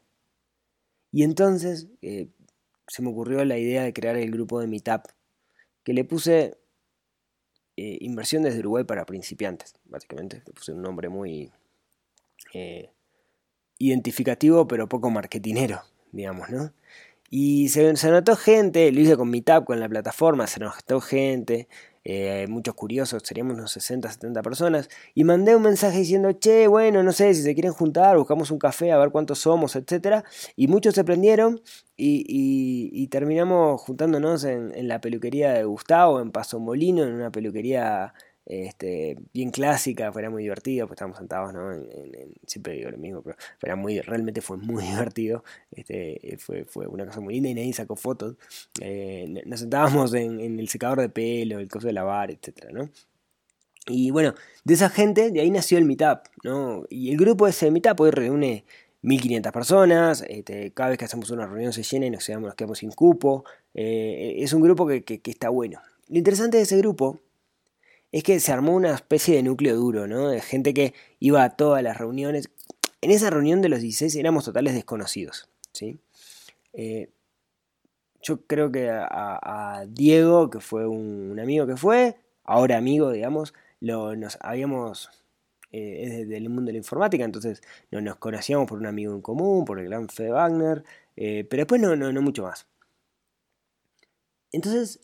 y 1.12 1.24
entonces 1.24 1.88
eh, 2.04 2.28
se 2.88 3.02
me 3.02 3.10
ocurrió 3.10 3.44
la 3.44 3.58
idea 3.58 3.84
de 3.84 3.94
crear 3.94 4.18
el 4.18 4.30
grupo 4.30 4.60
de 4.60 4.68
Meetup, 4.68 5.08
que 5.84 5.94
le 5.94 6.04
puse 6.06 6.58
inversión 7.76 8.44
desde 8.44 8.60
Uruguay 8.60 8.84
para 8.84 9.08
principiantes, 9.08 9.74
básicamente. 9.86 10.44
Le 10.46 10.54
puse 10.54 10.72
un 10.74 10.84
nombre 10.84 11.10
muy 11.10 11.52
identificativo, 13.78 14.68
pero 14.68 14.88
poco 14.88 15.10
marketinero, 15.10 15.82
digamos, 16.12 16.50
¿no? 16.50 16.74
Y 17.30 17.70
se, 17.70 17.96
se 17.96 18.12
notó 18.12 18.36
gente, 18.36 18.92
lo 18.92 19.00
hice 19.00 19.16
con 19.16 19.30
Meetup, 19.30 19.64
con 19.66 19.80
la 19.80 19.88
plataforma, 19.88 20.48
se 20.48 20.60
notó 20.60 21.00
gente, 21.00 21.70
eh, 22.04 22.48
muchos 22.50 22.74
curiosos, 22.74 23.22
seríamos 23.24 23.54
unos 23.54 23.72
60, 23.72 24.12
70 24.12 24.42
personas, 24.42 24.90
y 25.14 25.24
mandé 25.24 25.56
un 25.56 25.62
mensaje 25.62 26.00
diciendo, 26.00 26.32
che, 26.34 26.68
bueno, 26.68 27.04
no 27.04 27.12
sé 27.12 27.34
si 27.34 27.44
se 27.44 27.54
quieren 27.54 27.74
juntar, 27.74 28.18
buscamos 28.18 28.52
un 28.52 28.60
café, 28.60 28.92
a 28.92 28.98
ver 28.98 29.12
cuántos 29.12 29.40
somos, 29.40 29.76
etc. 29.76 30.26
Y 30.56 30.68
muchos 30.68 30.96
se 30.96 31.04
prendieron 31.04 31.62
y, 31.96 33.08
terminamos 33.08 33.82
juntándonos 33.82 34.44
en, 34.44 34.74
en, 34.76 34.88
la 34.88 35.00
peluquería 35.00 35.54
de 35.54 35.64
Gustavo, 35.64 36.20
en 36.20 36.32
Paso 36.32 36.60
Molino, 36.60 37.04
en 37.04 37.14
una 37.14 37.32
peluquería 37.32 38.14
este, 38.52 39.18
bien 39.34 39.50
clásica, 39.50 40.12
fue 40.12 40.28
muy 40.30 40.44
divertido, 40.44 40.86
pues 40.86 40.98
estábamos 40.98 41.18
sentados, 41.18 41.54
siempre 42.46 42.74
digo 42.74 42.92
lo 42.92 42.98
mismo, 42.98 43.22
pero, 43.22 43.38
era 43.62 43.78
muy, 43.78 44.02
realmente 44.02 44.42
fue 44.42 44.58
muy 44.58 44.84
divertido, 44.88 45.46
este, 45.72 46.36
fue, 46.38 46.66
fue 46.66 46.86
una 46.88 47.06
cosa 47.06 47.22
muy 47.22 47.36
linda 47.36 47.50
y 47.50 47.54
nadie 47.54 47.72
sacó 47.72 47.96
fotos. 47.96 48.36
Eh, 48.82 49.42
nos 49.46 49.62
sentábamos 49.62 50.14
en, 50.16 50.60
el 50.60 50.68
secador 50.68 51.00
de 51.00 51.08
pelo, 51.08 51.60
el 51.60 51.70
coso 51.70 51.88
de 51.88 51.94
lavar, 51.94 52.30
etcétera, 52.30 52.72
¿no? 52.74 52.90
Y 53.88 54.12
bueno, 54.12 54.36
de 54.66 54.74
esa 54.74 54.90
gente, 54.90 55.32
de 55.32 55.40
ahí 55.40 55.50
nació 55.50 55.78
el 55.78 55.86
Meetup, 55.86 56.28
¿no? 56.44 56.84
Y 56.90 57.10
el 57.12 57.18
grupo 57.18 57.46
de 57.46 57.52
ese 57.52 57.72
Meetup 57.72 58.02
hoy 58.02 58.12
reúne 58.12 58.66
1500 59.04 59.54
personas, 59.54 60.26
este, 60.28 60.72
cada 60.72 60.90
vez 60.90 61.00
que 61.00 61.06
hacemos 61.06 61.32
una 61.32 61.48
reunión 61.48 61.72
se 61.72 61.84
llena 61.84 62.06
y 62.06 62.10
nos 62.10 62.26
quedamos, 62.26 62.48
nos 62.48 62.56
quedamos 62.56 62.80
sin 62.80 62.92
cupo. 62.92 63.46
Eh, 63.74 64.36
es 64.40 64.52
un 64.52 64.62
grupo 64.62 64.86
que, 64.86 65.04
que 65.04 65.32
está 65.32 65.48
bueno. 65.48 65.80
Lo 66.10 66.18
interesante 66.18 66.58
de 66.58 66.64
ese 66.64 66.78
grupo 66.78 67.22
es 68.12 68.24
que 68.24 68.40
se 68.40 68.52
armó 68.52 68.76
una 68.76 68.94
especie 68.94 69.36
de 69.36 69.44
núcleo 69.44 69.76
duro, 69.76 70.08
¿no? 70.08 70.30
De 70.30 70.42
gente 70.42 70.74
que 70.74 70.94
iba 71.20 71.44
a 71.44 71.52
todas 71.52 71.82
las 71.82 71.98
reuniones. 71.98 72.50
En 73.02 73.12
esa 73.12 73.30
reunión 73.30 73.62
de 73.62 73.70
los 73.70 73.82
16 73.82 74.16
éramos 74.16 74.46
totales 74.46 74.74
desconocidos, 74.74 75.50
¿sí? 75.72 76.00
Eh, 76.74 77.10
yo 78.22 78.46
creo 78.46 78.72
que 78.72 78.90
a, 78.92 79.86
Diego, 79.88 80.50
que 80.50 80.60
fue 80.60 80.88
un, 80.88 81.40
amigo 81.40 81.66
que 81.66 81.78
fue, 81.78 82.18
ahora 82.44 82.78
amigo, 82.78 83.12
digamos, 83.12 83.54
lo, 83.80 84.16
nos 84.16 84.38
habíamos... 84.42 85.10
Eh, 85.74 86.22
es 86.22 86.28
del 86.28 86.50
mundo 86.50 86.68
de 86.68 86.74
la 86.74 86.80
informática, 86.80 87.24
entonces 87.24 87.62
no, 87.92 88.02
nos 88.02 88.18
conocíamos 88.18 88.68
por 88.68 88.78
un 88.78 88.88
amigo 88.88 89.16
en 89.16 89.22
común, 89.22 89.64
por 89.64 89.80
el 89.80 89.86
gran 89.86 90.10
Fede 90.10 90.32
Wagner, 90.32 90.84
eh, 91.16 91.48
pero 91.50 91.62
después 91.62 91.80
no, 91.80 91.96
no, 91.96 92.12
no 92.12 92.22
mucho 92.22 92.44
más. 92.44 92.68
Entonces 94.52 95.00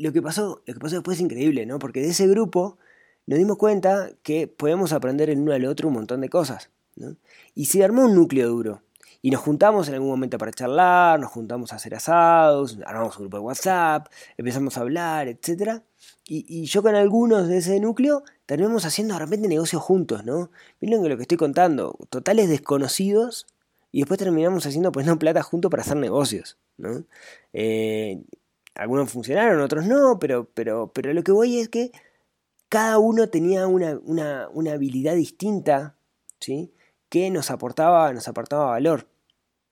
lo 0.00 0.12
que 0.12 0.22
pasó, 0.22 0.62
lo 0.66 0.74
que 0.74 0.80
pasó 0.80 0.96
después 0.96 1.18
es 1.18 1.22
increíble, 1.22 1.66
¿no? 1.66 1.78
Porque 1.78 2.00
de 2.00 2.08
ese 2.08 2.26
grupo 2.26 2.78
nos 3.26 3.38
dimos 3.38 3.58
cuenta 3.58 4.10
que 4.22 4.48
podemos 4.48 4.92
aprender 4.92 5.30
el 5.30 5.38
uno 5.38 5.52
al 5.52 5.66
otro 5.66 5.88
un 5.88 5.94
montón 5.94 6.22
de 6.22 6.28
cosas, 6.28 6.70
¿no? 6.96 7.16
Y 7.54 7.66
se 7.66 7.84
armó 7.84 8.06
un 8.06 8.14
núcleo 8.14 8.48
duro. 8.48 8.82
Y 9.22 9.30
nos 9.30 9.42
juntamos 9.42 9.88
en 9.88 9.94
algún 9.94 10.08
momento 10.08 10.38
para 10.38 10.50
charlar, 10.50 11.20
nos 11.20 11.30
juntamos 11.30 11.72
a 11.72 11.76
hacer 11.76 11.94
asados, 11.94 12.78
armamos 12.86 13.18
un 13.18 13.24
grupo 13.24 13.36
de 13.36 13.42
WhatsApp, 13.42 14.06
empezamos 14.38 14.78
a 14.78 14.80
hablar, 14.80 15.28
etc. 15.28 15.82
Y, 16.26 16.64
yo 16.64 16.82
con 16.82 16.94
algunos 16.94 17.46
de 17.48 17.58
ese 17.58 17.78
núcleo 17.80 18.22
terminamos 18.46 18.86
haciendo 18.86 19.14
de 19.14 19.20
repente 19.20 19.48
negocios 19.48 19.82
juntos, 19.82 20.24
¿no? 20.24 20.50
Miren 20.80 21.06
lo 21.06 21.16
que 21.16 21.22
estoy 21.22 21.36
contando, 21.36 21.98
totales 22.08 22.48
desconocidos, 22.48 23.46
y 23.92 24.00
después 24.00 24.18
terminamos 24.18 24.64
haciendo 24.64 24.92
pues 24.92 25.04
no 25.04 25.18
plata 25.18 25.42
juntos 25.42 25.70
para 25.70 25.82
hacer 25.82 25.96
negocios, 25.96 26.56
¿no? 26.78 27.04
Eh, 27.52 28.22
algunos 28.74 29.10
funcionaron, 29.10 29.60
otros 29.60 29.86
no, 29.86 30.18
pero, 30.18 30.48
pero, 30.54 30.90
pero 30.92 31.12
lo 31.12 31.22
que 31.22 31.32
voy 31.32 31.58
es 31.58 31.68
que 31.68 31.92
cada 32.68 32.98
uno 32.98 33.28
tenía 33.28 33.66
una, 33.66 34.48
habilidad 34.72 35.14
distinta, 35.14 35.96
¿sí? 36.38 36.72
Que 37.08 37.30
nos 37.30 37.50
aportaba, 37.50 38.12
nos 38.12 38.28
aportaba 38.28 38.66
valor, 38.66 39.08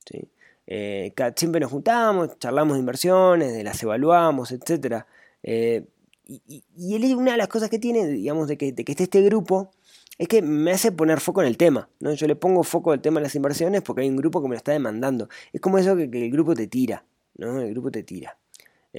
¿sí? 0.05 0.29
Eh, 0.67 1.13
siempre 1.35 1.61
nos 1.61 1.71
juntábamos, 1.71 2.37
charlamos 2.39 2.75
de 2.75 2.81
inversiones, 2.81 3.63
las 3.63 3.81
evaluamos, 3.81 4.51
etc. 4.51 5.05
Eh, 5.41 5.87
y, 6.25 6.63
y, 6.75 7.13
una 7.13 7.31
de 7.31 7.37
las 7.37 7.47
cosas 7.47 7.69
que 7.69 7.79
tiene, 7.79 8.05
digamos, 8.05 8.47
de 8.47 8.57
que, 8.57 8.71
de 8.71 8.83
que 8.83 8.91
esté 8.91 9.05
este 9.05 9.21
grupo, 9.23 9.71
es 10.19 10.27
que 10.27 10.41
me 10.41 10.71
hace 10.71 10.91
poner 10.91 11.21
foco 11.21 11.41
en 11.41 11.47
el 11.47 11.57
tema. 11.57 11.89
¿no? 11.99 12.13
Yo 12.13 12.27
le 12.27 12.35
pongo 12.35 12.63
foco 12.63 12.91
al 12.91 13.01
tema 13.01 13.19
de 13.19 13.23
las 13.23 13.35
inversiones 13.35 13.81
porque 13.81 14.01
hay 14.01 14.09
un 14.09 14.17
grupo 14.17 14.41
que 14.41 14.49
me 14.49 14.53
lo 14.53 14.57
está 14.57 14.73
demandando. 14.73 15.29
Es 15.53 15.61
como 15.61 15.77
eso 15.79 15.95
que, 15.95 16.11
que 16.11 16.25
el 16.25 16.31
grupo 16.31 16.53
te 16.53 16.67
tira. 16.67 17.05
¿no? 17.35 17.59
El 17.61 17.71
grupo 17.71 17.89
te 17.89 18.03
tira. 18.03 18.37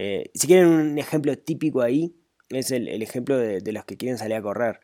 Eh, 0.03 0.31
si 0.33 0.47
quieren 0.47 0.69
un 0.69 0.99
ejemplo 0.99 1.37
típico 1.37 1.83
ahí, 1.83 2.17
es 2.49 2.71
el, 2.71 2.89
ejemplo 3.03 3.37
de, 3.37 3.61
los 3.71 3.85
que 3.85 3.99
quieren 3.99 4.17
salir 4.17 4.35
a 4.35 4.41
correr. 4.41 4.81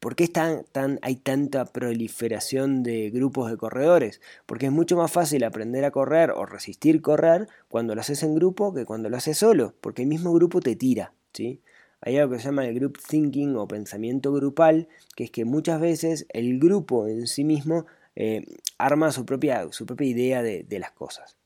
¿Por 0.00 0.16
qué 0.16 0.26
tan, 0.26 0.64
hay 1.02 1.14
tanta 1.14 1.66
proliferación 1.66 2.82
de 2.82 3.10
grupos 3.10 3.48
de 3.48 3.56
corredores? 3.56 4.20
Porque 4.46 4.66
es 4.66 4.72
mucho 4.72 4.96
más 4.96 5.12
fácil 5.12 5.44
aprender 5.44 5.84
a 5.84 5.92
correr 5.92 6.32
o 6.32 6.46
resistir 6.46 7.00
correr 7.00 7.46
cuando 7.68 7.94
lo 7.94 8.00
haces 8.00 8.24
en 8.24 8.34
grupo 8.34 8.74
que 8.74 8.84
cuando 8.84 9.08
lo 9.08 9.16
haces 9.16 9.38
solo, 9.38 9.76
porque 9.80 10.02
el 10.02 10.08
mismo 10.08 10.32
grupo 10.32 10.58
te 10.58 10.74
tira. 10.74 11.14
¿sí? 11.32 11.62
Hay 12.00 12.16
algo 12.16 12.32
que 12.32 12.40
se 12.40 12.46
llama 12.46 12.66
el 12.66 12.74
group 12.74 12.98
thinking 12.98 13.54
o 13.54 13.68
pensamiento 13.68 14.32
grupal, 14.32 14.88
que 15.14 15.22
es 15.22 15.30
que 15.30 15.44
muchas 15.44 15.80
veces 15.80 16.26
el 16.30 16.58
grupo 16.58 17.06
en 17.06 17.28
sí 17.28 17.44
mismo 17.44 17.86
eh, 18.16 18.44
arma 18.78 19.12
su 19.12 19.24
propia, 19.24 19.68
su 19.70 19.86
propia 19.86 20.08
idea 20.08 20.42
de, 20.42 20.66
las 20.80 20.90
cosas. 20.90 21.36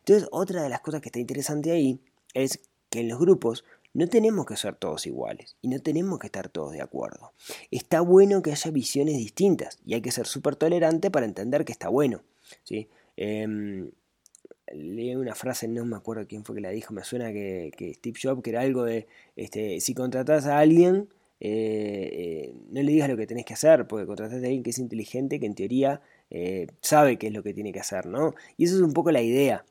Entonces, 0.00 0.28
otra 0.30 0.62
de 0.62 0.68
las 0.68 0.82
cosas 0.82 1.00
que 1.00 1.08
está 1.08 1.20
interesante 1.20 1.70
ahí 1.70 2.00
es 2.34 2.60
que 2.88 3.00
en 3.00 3.08
los 3.08 3.18
grupos 3.18 3.64
no 3.92 4.06
tenemos 4.08 4.46
que 4.46 4.56
ser 4.56 4.76
todos 4.76 5.06
iguales 5.06 5.56
y 5.62 5.68
no 5.68 5.80
tenemos 5.80 6.18
que 6.18 6.26
estar 6.26 6.48
todos 6.48 6.72
de 6.72 6.80
acuerdo. 6.80 7.32
Está 7.70 8.00
bueno 8.00 8.42
que 8.42 8.52
haya 8.52 8.70
visiones 8.70 9.16
distintas 9.16 9.78
y 9.84 9.94
hay 9.94 10.00
que 10.00 10.12
ser 10.12 10.26
súper 10.26 10.56
tolerante 10.56 11.10
para 11.10 11.26
entender 11.26 11.64
que 11.64 11.72
está 11.72 11.88
bueno. 11.88 12.22
¿sí? 12.62 12.88
Em, 13.16 13.90
leí 14.72 15.14
una 15.14 15.34
frase, 15.34 15.68
no 15.68 15.84
me 15.84 15.96
acuerdo 15.96 16.26
quién 16.26 16.44
fue 16.44 16.54
que 16.54 16.60
la 16.60 16.70
dijo, 16.70 16.94
me 16.94 17.02
suena 17.04 17.32
que, 17.32 17.72
Steve 17.96 18.18
Jobs, 18.20 18.42
que 18.42 18.50
era 18.50 18.60
algo 18.60 18.84
de, 18.84 19.06
este, 19.36 19.80
si 19.80 19.94
contratas 19.94 20.46
a 20.46 20.58
alguien, 20.58 21.08
eh, 21.40 22.10
eh, 22.12 22.54
no 22.70 22.82
le 22.82 22.92
digas 22.92 23.08
lo 23.08 23.16
que 23.16 23.26
tenés 23.26 23.44
que 23.44 23.54
hacer, 23.54 23.86
porque 23.86 24.06
contratas 24.06 24.34
a 24.34 24.46
alguien 24.46 24.62
que 24.62 24.70
es 24.70 24.78
inteligente, 24.78 25.40
que 25.40 25.46
en 25.46 25.54
teoría 25.54 26.00
eh, 26.30 26.68
sabe 26.80 27.18
qué 27.18 27.28
es 27.28 27.32
lo 27.32 27.42
que 27.42 27.54
tiene 27.54 27.72
que 27.72 27.80
hacer, 27.80 28.06
¿no? 28.06 28.34
Y 28.56 28.64
eso 28.64 28.76
es 28.76 28.82
un 28.82 28.92
poco 28.92 29.10
la 29.10 29.22
idea. 29.22 29.64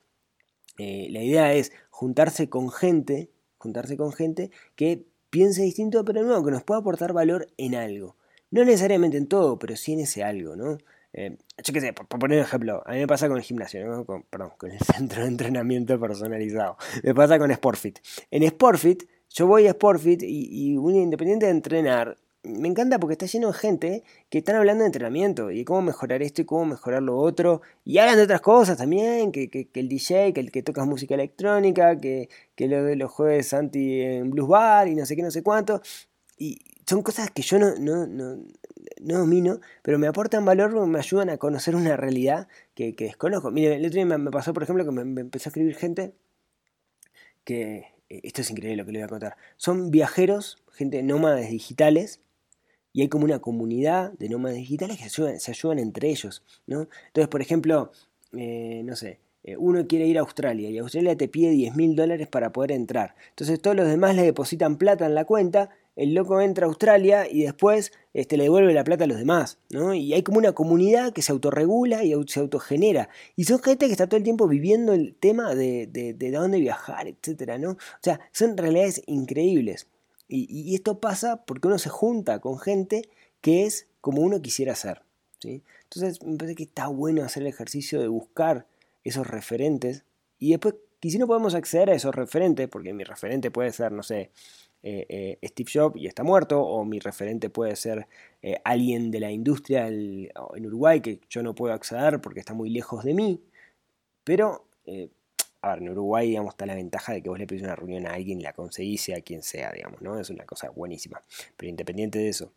La 0.80 1.22
idea 1.22 1.54
es 1.54 1.72
juntarse 1.90 2.50
con 2.50 2.72
gente, 2.72 3.30
juntarse 3.58 3.98
con 3.98 4.14
gente 4.14 4.52
que 4.76 5.06
piense 5.30 5.64
distinto, 5.64 6.06
pero 6.06 6.24
no, 6.24 6.44
que 6.44 6.52
nos 6.52 6.64
pueda 6.64 6.80
aportar 6.80 7.14
valor 7.14 7.48
en 7.58 7.76
algo. 7.76 8.16
No 8.52 8.64
necesariamente 8.66 9.18
en 9.18 9.28
todo, 9.28 9.60
pero 9.60 9.76
sí 9.76 9.94
en 9.94 10.00
ese 10.00 10.24
algo, 10.24 10.56
¿no? 10.56 10.78
Eh, 11.14 11.38
yo 11.64 11.74
qué 11.74 11.82
sé, 11.82 11.94
por, 11.94 12.08
poner 12.08 12.40
un 12.40 12.46
ejemplo, 12.46 12.84
a 12.86 12.92
mí 12.94 13.00
me 13.00 13.08
pasa 13.08 13.28
con 13.28 13.38
el 13.38 13.44
gimnasio, 13.44 14.06
con, 14.06 14.24
perdón, 14.24 14.52
con 14.58 14.72
el 14.72 14.80
centro 14.96 15.22
de 15.22 15.28
entrenamiento 15.28 16.00
personalizado. 16.00 16.78
Me 17.04 17.14
pasa 17.14 17.38
con 17.38 17.52
Sportfit. 17.54 18.00
En 18.32 18.48
Sportfit, 18.48 19.04
yo 19.30 19.48
voy 19.48 19.68
a 19.68 19.72
Sportfit 19.72 20.24
y, 20.24 20.72
y 20.72 20.78
un 20.78 20.96
independiente 20.96 21.46
de 21.46 21.52
entrenar 21.52 22.18
me 22.44 22.68
encanta 22.70 23.00
porque 23.00 23.14
está 23.14 23.26
lleno 23.26 23.48
de 23.48 23.54
gente 23.54 24.04
que 24.30 24.38
están 24.40 24.56
hablando 24.56 24.84
de 24.84 24.88
entrenamiento 24.88 25.52
y 25.52 25.66
cómo 25.66 25.82
mejorar 25.82 26.22
esto 26.22 26.42
y 26.42 26.46
cómo 26.46 26.66
mejorar 26.66 27.02
lo 27.04 27.18
otro. 27.18 27.62
Y 27.84 27.98
hablan 27.98 28.18
de 28.18 28.24
otras 28.24 28.42
cosas 28.42 28.78
también, 28.78 29.32
que, 29.32 29.50
que, 29.50 29.68
el 29.74 29.90
DJ, 29.90 30.34
que 30.34 30.40
el 30.40 30.52
que 30.52 30.64
toca 30.64 30.86
música 30.86 31.16
electrónica, 31.16 32.00
que, 32.00 32.30
que 32.56 32.68
los 32.68 33.12
jueves 33.12 33.48
Santi 33.48 34.02
en 34.02 34.32
Blues 34.32 34.48
Bar 34.48 34.88
y 34.88 34.96
no 34.96 35.06
sé 35.06 35.16
qué, 35.16 35.22
no 35.22 35.32
sé 35.32 35.44
cuánto. 35.44 35.82
Y 36.38 36.60
son 36.86 37.04
cosas 37.04 37.32
que 37.32 37.42
yo 37.42 37.60
no, 37.60 37.76
no, 37.76 38.08
no, 38.08 38.38
no 39.02 39.18
domino, 39.20 39.60
pero 39.82 40.00
me 40.00 40.08
aportan 40.08 40.46
valor, 40.46 40.88
me 40.88 41.00
ayudan 41.00 41.30
a 41.30 41.38
conocer 41.38 41.76
una 41.76 41.98
realidad 41.98 42.48
que, 42.74 42.94
desconozco. 42.98 43.52
Mire, 43.52 43.76
el 43.76 43.86
otro 43.86 43.96
día 43.96 44.06
me, 44.06 44.32
pasó, 44.32 44.54
por 44.54 44.64
ejemplo, 44.64 44.86
que 44.86 44.92
me, 44.92 45.06
me 45.06 45.22
empezó 45.22 45.50
a 45.50 45.52
escribir 45.52 45.76
gente 45.76 46.14
que, 47.44 47.88
eh, 48.10 48.22
esto 48.24 48.42
es 48.42 48.52
increíble 48.52 48.78
lo 48.78 48.86
que 48.86 48.92
le 48.92 49.00
voy 49.00 49.06
a 49.06 49.10
contar, 49.10 49.38
son 49.58 49.92
viajeros, 49.92 50.58
gente 50.72 51.04
nómades 51.04 51.50
digitales, 51.50 52.22
y 52.94 53.02
hay 53.02 53.10
como 53.10 53.26
una 53.26 53.40
comunidad 53.40 54.14
de 54.14 54.30
nómadas 54.30 54.58
digitales 54.58 54.98
que 54.98 55.10
se 55.10 55.52
ayudan, 55.52 55.80
entre 55.80 56.10
ellos, 56.10 56.44
¿no? 56.68 56.88
Entonces, 57.08 57.28
por 57.28 57.42
ejemplo, 57.42 57.92
eh, 58.34 58.82
no 58.84 58.96
sé, 58.96 59.20
eh, 59.44 59.56
uno 59.58 59.88
quiere 59.88 60.06
ir 60.06 60.18
a 60.18 60.22
Australia 60.22 60.70
y 60.70 60.78
Australia 60.78 61.16
te 61.16 61.28
pide 61.28 61.52
10 61.52 61.76
mil 61.76 61.96
dólares 61.96 62.28
para 62.28 62.52
poder 62.52 62.72
entrar. 62.72 63.16
Entonces 63.30 63.62
todos 63.62 63.76
los 63.76 63.88
demás 63.88 64.16
le 64.16 64.24
depositan 64.24 64.78
plata 64.78 65.06
en 65.06 65.16
la 65.16 65.26
cuenta, 65.26 65.70
el 65.96 66.14
loco 66.14 66.40
entra 66.42 66.66
a 66.66 66.70
Australia 66.70 67.28
y 67.30 67.44
después 67.44 67.92
este, 68.14 68.38
le 68.38 68.44
devuelve 68.44 68.74
la 68.74 68.84
plata 68.84 69.04
a 69.04 69.08
los 69.08 69.18
demás, 69.18 69.60
¿no? 69.70 69.94
Y 69.94 70.14
hay 70.14 70.24
como 70.24 70.38
una 70.38 70.54
comunidad 70.54 71.14
que 71.14 71.22
se 71.22 71.32
autorregula 71.32 72.04
y 72.04 72.14
se 72.28 72.40
autogenera. 72.40 73.10
Y 73.36 73.46
son 73.46 73.60
gente 73.60 73.86
que 73.86 73.92
está 73.92 74.08
todo 74.08 74.18
el 74.18 74.24
tiempo 74.24 74.48
viviendo 74.48 74.94
el 74.94 75.16
tema 75.16 75.54
de, 75.56 75.88
de, 75.88 76.14
de 76.14 76.32
dónde 76.32 76.60
viajar, 76.60 77.08
etcétera, 77.08 77.58
¿no? 77.58 77.72
O 77.72 77.78
sea, 78.02 78.22
son 78.32 78.56
realidades 78.56 79.02
increíbles. 79.08 79.88
Y, 80.32 80.76
esto 80.76 81.00
pasa 81.00 81.44
porque 81.46 81.68
uno 81.68 81.80
se 81.80 81.90
junta 81.90 82.40
con 82.40 82.60
gente 82.60 83.10
que 83.42 83.66
es 83.66 83.88
como 84.00 84.22
uno 84.22 84.42
quisiera 84.42 84.76
ser. 84.76 85.02
¿sí? 85.40 85.64
Entonces 85.84 86.24
me 86.24 86.38
parece 86.38 86.56
que 86.56 86.64
está 86.64 86.88
bueno 86.88 87.24
hacer 87.24 87.44
el 87.44 87.48
ejercicio 87.48 88.00
de 88.00 88.08
buscar 88.08 88.68
esos 89.04 89.26
referentes 89.26 90.06
y 90.38 90.52
después, 90.52 90.76
y 91.02 91.12
si 91.12 91.18
no 91.18 91.28
podemos 91.28 91.56
acceder 91.56 91.90
a 91.90 91.94
esos 91.94 92.14
referentes, 92.14 92.68
porque 92.70 92.94
mi 92.94 93.04
referente 93.04 93.52
puede 93.52 93.72
ser, 93.72 93.92
no 93.92 94.04
sé, 94.04 94.32
eh, 94.84 95.38
eh, 95.42 95.48
Steve 95.48 95.70
Jobs 95.74 95.98
y 95.98 96.08
está 96.08 96.24
muerto, 96.24 96.62
o 96.62 96.86
mi 96.86 97.00
referente 97.00 97.50
puede 97.50 97.76
ser 97.76 98.08
eh, 98.42 98.62
alguien 98.64 99.12
de 99.12 99.20
la 99.20 99.32
industria 99.32 99.88
en 99.88 100.66
Uruguay 100.66 101.02
que 101.02 101.20
yo 101.30 101.44
no 101.44 101.56
puedo 101.56 101.74
acceder 101.74 102.22
porque 102.22 102.40
está 102.40 102.54
muy 102.54 102.70
lejos 102.70 103.04
de 103.04 103.14
mí, 103.14 103.42
pero 104.24 104.66
a 105.62 105.70
ver, 105.70 105.80
en 105.80 105.90
Uruguay, 105.90 106.30
digamos, 106.30 106.54
está 106.54 106.66
la 106.66 106.76
ventaja 106.76 107.14
de 107.14 107.22
que 107.22 107.30
vos 107.30 107.38
le 107.38 107.46
pedís 107.46 107.64
una 107.64 107.76
reunión 107.76 108.08
a 108.08 108.14
alguien 108.14 108.40
y 108.40 108.44
la 108.44 108.54
conseguís, 108.54 109.02
sea 109.02 109.22
quien 109.22 109.44
sea, 109.44 109.72
digamos, 109.72 110.02
¿no? 110.02 110.20
Es 110.20 110.30
una 110.30 110.46
cosa 110.46 110.70
buenísima. 110.70 111.22
Pero 111.58 111.70
independiente 111.70 112.20
de 112.20 112.30
eso, 112.30 112.54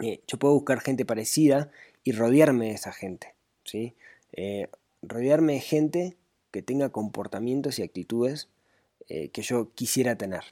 eh, 0.00 0.20
yo 0.26 0.38
puedo 0.38 0.54
buscar 0.54 0.80
gente 0.80 1.04
parecida 1.04 1.70
y 2.04 2.12
rodearme 2.12 2.66
de 2.66 2.72
esa 2.72 2.92
gente, 2.92 3.34
¿sí? 3.64 3.94
Eh, 4.32 4.68
rodearme 5.02 5.54
de 5.54 5.60
gente 5.60 6.16
que 6.52 6.62
tenga 6.62 6.90
comportamientos 6.90 7.78
y 7.78 7.82
actitudes 7.82 8.48
eh, 9.08 9.30
que 9.30 9.42
yo 9.42 9.72
quisiera 9.74 10.16
tener. 10.16 10.44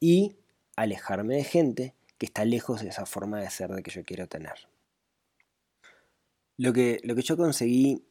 Y 0.00 0.36
alejarme 0.74 1.36
de 1.36 1.44
gente 1.44 1.94
que 2.18 2.26
está 2.26 2.44
lejos 2.44 2.80
de 2.80 2.88
esa 2.88 3.06
forma 3.06 3.40
de 3.40 3.50
ser 3.50 3.70
de 3.70 3.82
que 3.82 3.90
yo 3.90 4.04
quiero 4.04 4.26
tener. 4.26 4.68
Lo 6.56 6.72
que, 6.72 7.00
lo 7.02 7.14
que 7.14 7.22
yo 7.22 7.36
conseguí 7.36 8.04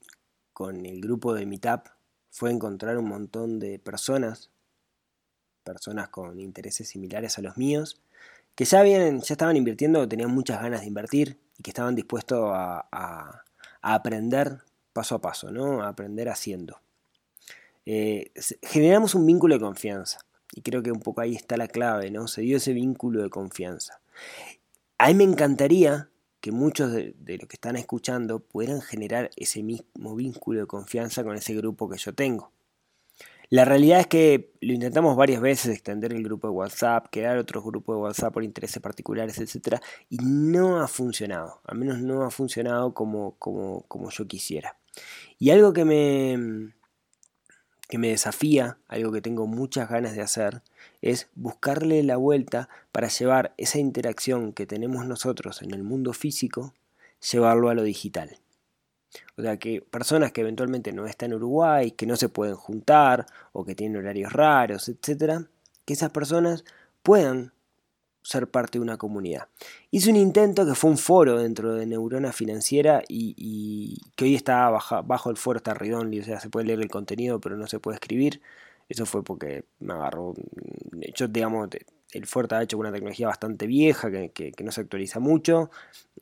con 0.52 0.86
el 0.86 1.02
grupo 1.02 1.34
de 1.34 1.46
Meetup 1.46 1.88
fue 2.34 2.50
encontrar 2.50 2.98
un 2.98 3.08
montón 3.08 3.60
de 3.60 3.78
personas, 3.78 4.50
personas 5.64 6.10
con 6.10 6.40
intereses 6.40 6.88
similares 6.90 7.38
a 7.38 7.44
los 7.44 7.58
míos, 7.58 8.02
que 8.56 8.66
ya, 8.66 8.84
ya 8.84 9.08
estaban 9.20 9.56
invirtiendo, 9.56 10.10
tenían 10.10 10.32
muchas 10.32 10.60
ganas 10.60 10.82
de 10.82 10.88
invertir 10.88 11.38
y 11.60 11.62
que 11.62 11.70
estaban 11.70 11.96
dispuestos 11.96 12.50
a, 12.52 13.44
aprender 13.84 14.62
paso 14.94 15.14
a 15.14 15.22
paso, 15.22 15.52
¿no? 15.52 15.84
a 15.84 15.90
aprender 15.90 16.28
haciendo. 16.28 16.82
Eh, 17.86 18.32
generamos 18.64 19.14
un 19.14 19.28
vínculo 19.28 19.54
de 19.54 19.62
confianza 19.62 20.18
y 20.56 20.62
creo 20.62 20.82
que 20.82 20.92
un 20.92 21.02
poco 21.02 21.22
ahí 21.22 21.36
está 21.36 21.56
la 21.56 21.68
clave, 21.68 22.10
¿no? 22.10 22.28
Se 22.28 22.42
dio 22.42 22.58
ese 22.58 22.74
vínculo 22.74 23.22
de 23.22 23.30
confianza. 23.30 24.00
A 24.98 25.08
mí 25.10 25.14
me 25.14 25.24
encantaría 25.24 26.10
que 26.44 26.52
muchos 26.52 26.92
de, 26.92 27.16
los 27.40 27.48
que 27.48 27.56
están 27.56 27.78
escuchando 27.78 28.40
puedan 28.40 28.82
generar 28.82 29.32
ese 29.38 29.64
mismo 29.64 30.14
vínculo 30.14 30.60
de 30.60 30.68
confianza 30.68 31.24
con 31.24 31.38
ese 31.38 31.56
grupo 31.56 31.88
que 31.88 31.98
yo 31.98 32.14
tengo. 32.14 32.52
La 33.50 33.64
realidad 33.64 34.02
es 34.02 34.08
que 34.08 34.52
lo 34.60 34.74
intentamos 34.74 35.16
varias 35.16 35.40
veces, 35.40 35.74
extender 35.74 36.12
el 36.12 36.22
grupo 36.22 36.48
de 36.48 36.54
WhatsApp, 36.54 37.08
crear 37.10 37.38
otros 37.38 37.64
grupos 37.64 37.96
de 37.96 38.02
WhatsApp 38.02 38.34
por 38.34 38.44
intereses 38.44 38.82
particulares, 38.82 39.38
etc. 39.38 39.82
Y 40.10 40.18
no 40.18 40.82
ha 40.82 40.90
funcionado, 40.90 41.62
al 41.64 41.78
menos 41.78 42.00
no 42.00 42.26
ha 42.26 42.30
funcionado 42.30 42.94
como, 42.94 43.38
como, 43.40 43.84
como 43.84 44.10
yo 44.10 44.28
quisiera. 44.28 44.76
Y 45.40 45.52
algo 45.52 45.72
que 45.72 45.86
me, 45.86 46.74
que 47.88 47.98
me 47.98 48.10
desafía, 48.10 48.80
algo 48.90 49.14
que 49.14 49.22
tengo 49.22 49.48
muchas 49.48 49.90
ganas 49.90 50.14
de 50.14 50.22
hacer, 50.22 50.62
es 51.04 51.28
buscarle 51.36 52.02
la 52.02 52.16
vuelta 52.16 52.70
para 52.92 53.10
llevar 53.10 53.54
esa 53.58 53.78
interacción 53.78 54.54
que 54.54 54.66
tenemos 54.66 55.06
nosotros 55.06 55.62
en 55.62 55.74
el 55.74 55.84
mundo 55.84 56.14
físico, 56.14 56.74
llevarlo 57.32 57.70
a 57.70 57.74
lo 57.74 57.84
digital. 57.84 58.38
O 59.38 59.42
sea, 59.42 59.58
que 59.58 59.82
personas 59.82 60.32
que 60.32 60.42
eventualmente 60.42 60.94
no 60.94 61.06
están 61.06 61.32
en 61.32 61.38
Uruguay, 61.38 61.92
que 61.92 62.06
no 62.06 62.16
se 62.16 62.30
pueden 62.30 62.56
juntar 62.56 63.26
o 63.52 63.66
que 63.66 63.76
tienen 63.76 63.98
horarios 63.98 64.32
raros, 64.32 64.90
etc., 64.90 65.46
que 65.86 65.94
esas 65.94 66.12
personas 66.12 66.64
puedan 67.04 67.52
ser 68.24 68.50
parte 68.50 68.78
de 68.78 68.84
una 68.84 68.98
comunidad. 68.98 69.50
Hice 69.92 70.10
un 70.10 70.16
intento 70.16 70.66
que 70.66 70.76
fue 70.76 70.90
un 70.90 70.98
foro 70.98 71.38
dentro 71.38 71.76
de 71.76 71.86
Neurona 71.86 72.32
Financiera 72.32 73.04
y, 73.10 74.02
que 74.16 74.24
hoy 74.24 74.36
está 74.36 74.70
bajo, 74.70 75.30
el 75.30 75.36
foro, 75.38 75.58
está 75.58 75.74
Ridonly, 75.74 76.22
o 76.22 76.24
sea, 76.24 76.40
se 76.40 76.50
puede 76.50 76.68
leer 76.68 76.80
el 76.80 76.90
contenido 76.90 77.42
pero 77.42 77.58
no 77.58 77.68
se 77.68 77.80
puede 77.80 77.96
escribir. 77.96 78.42
Eso 78.94 79.08
fue 79.08 79.24
porque 79.24 79.66
me 79.80 79.94
agarró. 79.94 80.36
Yo, 81.16 81.28
digamos, 81.28 81.68
el 82.12 82.28
Fuerte 82.28 82.54
ha 82.54 82.62
hecho 82.62 82.78
una 82.78 82.92
tecnología 82.92 83.26
bastante 83.26 83.66
vieja 83.66 84.12
que, 84.12 84.54
no 84.64 84.72
se 84.72 84.82
actualiza 84.82 85.20
mucho. 85.20 85.72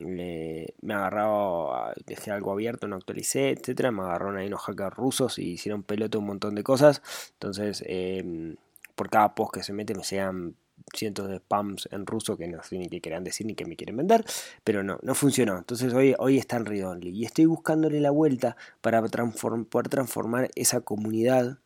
me 0.00 0.72
agarraba, 0.88 1.92
dejé 2.06 2.30
algo 2.30 2.50
abierto, 2.50 2.88
no 2.88 2.96
actualicé, 2.96 3.50
etcétera. 3.50 3.90
Me 3.90 4.00
agarraron 4.00 4.38
ahí 4.38 4.46
unos 4.46 4.62
hackers 4.62 4.96
rusos 4.96 5.38
y 5.38 5.50
hicieron 5.50 5.82
pelota 5.82 6.16
un 6.16 6.24
montón 6.24 6.54
de 6.54 6.62
cosas. 6.62 7.02
Entonces, 7.34 7.84
em, 7.86 8.56
por 8.94 9.10
cada 9.10 9.34
post 9.34 9.52
que 9.52 9.62
se 9.62 9.74
mete 9.74 9.94
me 9.94 10.02
llegan 10.02 10.56
cientos 10.94 11.28
de 11.28 11.36
spams 11.40 11.90
en 11.92 12.06
ruso 12.06 12.38
que 12.38 12.48
no 12.48 12.62
sé 12.62 12.78
ni 12.78 12.88
qué 12.88 13.02
quieran 13.02 13.22
decir 13.22 13.46
ni 13.46 13.54
qué 13.54 13.66
me 13.66 13.76
quieren 13.76 13.98
vender, 13.98 14.24
pero 14.64 14.82
no, 14.82 14.98
no 15.02 15.14
funcionó. 15.14 15.58
Entonces 15.58 15.92
hoy, 15.92 16.14
hoy 16.18 16.38
está 16.38 16.56
en 16.56 16.64
Read 16.64 17.02
y 17.02 17.26
estoy 17.26 17.44
buscándole 17.44 18.00
la 18.00 18.10
vuelta 18.10 18.56
para 18.80 19.02
poder 19.02 19.88
transformar 19.90 20.50
esa 20.54 20.80
comunidad 20.80 21.58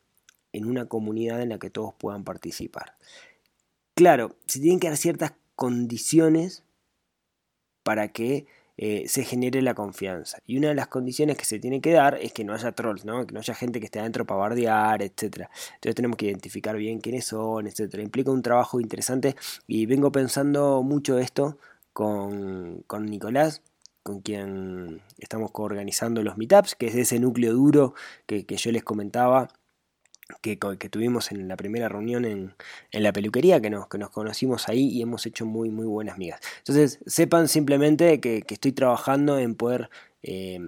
en 0.56 0.64
una 0.64 0.86
comunidad 0.86 1.42
en 1.42 1.50
la 1.50 1.58
que 1.58 1.70
todos 1.70 1.94
puedan 1.94 2.24
participar. 2.24 2.96
Claro, 3.94 4.36
se 4.46 4.58
tienen 4.60 4.80
que 4.80 4.88
dar 4.88 4.96
ciertas 4.96 5.34
condiciones 5.54 6.64
para 7.82 8.08
que 8.08 8.46
eh, 8.78 9.04
se 9.06 9.24
genere 9.24 9.60
la 9.62 9.74
confianza. 9.74 10.38
Y 10.46 10.56
una 10.56 10.68
de 10.68 10.74
las 10.74 10.88
condiciones 10.88 11.36
que 11.36 11.44
se 11.44 11.58
tiene 11.58 11.80
que 11.80 11.92
dar 11.92 12.18
es 12.20 12.32
que 12.32 12.44
no 12.44 12.54
haya 12.54 12.72
trolls, 12.72 13.04
¿no? 13.04 13.26
que 13.26 13.34
no 13.34 13.40
haya 13.40 13.54
gente 13.54 13.80
que 13.80 13.86
esté 13.86 14.00
adentro 14.00 14.26
para 14.26 14.40
bardear, 14.40 15.02
etc. 15.02 15.48
Entonces 15.74 15.94
tenemos 15.94 16.16
que 16.16 16.26
identificar 16.26 16.76
bien 16.76 17.00
quiénes 17.00 17.26
son, 17.26 17.66
etc. 17.66 17.94
Implica 18.00 18.30
un 18.30 18.42
trabajo 18.42 18.80
interesante 18.80 19.36
y 19.66 19.86
vengo 19.86 20.10
pensando 20.10 20.82
mucho 20.82 21.18
esto 21.18 21.58
con, 21.92 22.82
con 22.86 23.06
Nicolás, 23.06 23.62
con 24.02 24.20
quien 24.20 25.02
estamos 25.18 25.50
coorganizando 25.50 26.22
los 26.22 26.38
meetups, 26.38 26.74
que 26.74 26.86
es 26.86 26.94
ese 26.94 27.18
núcleo 27.18 27.52
duro 27.52 27.94
que 28.26 28.44
yo 28.44 28.72
les 28.72 28.84
comentaba 28.84 29.48
que, 30.40 30.56
tuvimos 30.88 31.30
en 31.30 31.48
la 31.48 31.56
primera 31.56 31.88
reunión 31.88 32.24
en, 32.24 32.54
la 32.92 33.12
peluquería, 33.12 33.60
que 33.60 33.70
nos, 33.70 33.88
que 33.88 33.98
nos, 33.98 34.10
conocimos 34.10 34.68
ahí 34.68 34.88
y 34.88 35.02
hemos 35.02 35.26
hecho 35.26 35.46
muy, 35.46 35.70
muy 35.70 35.86
buenas 35.86 36.18
migas. 36.18 36.40
Entonces, 36.58 37.00
sepan 37.06 37.48
simplemente 37.48 38.20
que, 38.20 38.44
estoy 38.48 38.72
trabajando 38.72 39.38
en 39.38 39.54
poder 39.54 39.90
eh, 40.22 40.58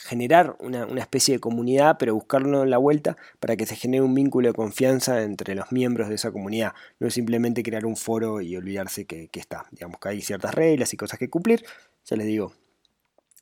generar 0.00 0.56
una, 0.60 0.84
especie 1.00 1.34
de 1.34 1.40
comunidad, 1.40 1.96
pero 1.98 2.14
buscarlo 2.14 2.62
en 2.62 2.70
la 2.70 2.78
vuelta 2.78 3.16
para 3.40 3.56
que 3.56 3.66
se 3.66 3.74
genere 3.74 4.02
un 4.02 4.14
vínculo 4.14 4.48
de 4.48 4.54
confianza 4.54 5.22
entre 5.22 5.54
los 5.54 5.72
miembros 5.72 6.08
de 6.08 6.14
esa 6.14 6.30
comunidad. 6.30 6.74
No 7.00 7.08
es 7.08 7.14
simplemente 7.14 7.62
crear 7.62 7.84
un 7.84 7.96
foro 7.96 8.40
y 8.40 8.56
olvidarse 8.56 9.06
que, 9.06 9.28
está. 9.34 9.66
Digamos 9.72 9.98
que 10.00 10.08
hay 10.10 10.22
ciertas 10.22 10.54
reglas 10.54 10.92
y 10.94 10.96
cosas 10.96 11.18
que 11.18 11.28
cumplir. 11.28 11.64
Ya 12.04 12.16
les 12.16 12.26
digo, 12.26 12.52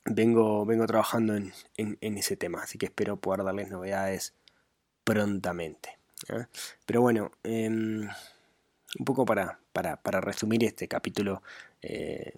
vengo, 0.05 0.65
vengo 0.65 0.87
trabajando 0.87 1.35
en, 1.35 1.53
en 1.77 2.17
ese 2.17 2.37
tema, 2.37 2.63
así 2.63 2.77
que 2.77 2.87
espero 2.87 3.17
poder 3.17 3.43
darles 3.43 3.69
novedades 3.69 4.33
prontamente. 5.07 5.97
¿eh? 6.27 6.47
Pero 6.85 7.01
bueno, 7.01 7.31
em, 7.43 8.01
un 8.99 9.05
poco 9.05 9.25
para, 9.25 9.61
para, 9.71 10.19
resumir 10.19 10.65
este 10.65 10.89
capítulo, 10.89 11.41
eh, 11.81 12.33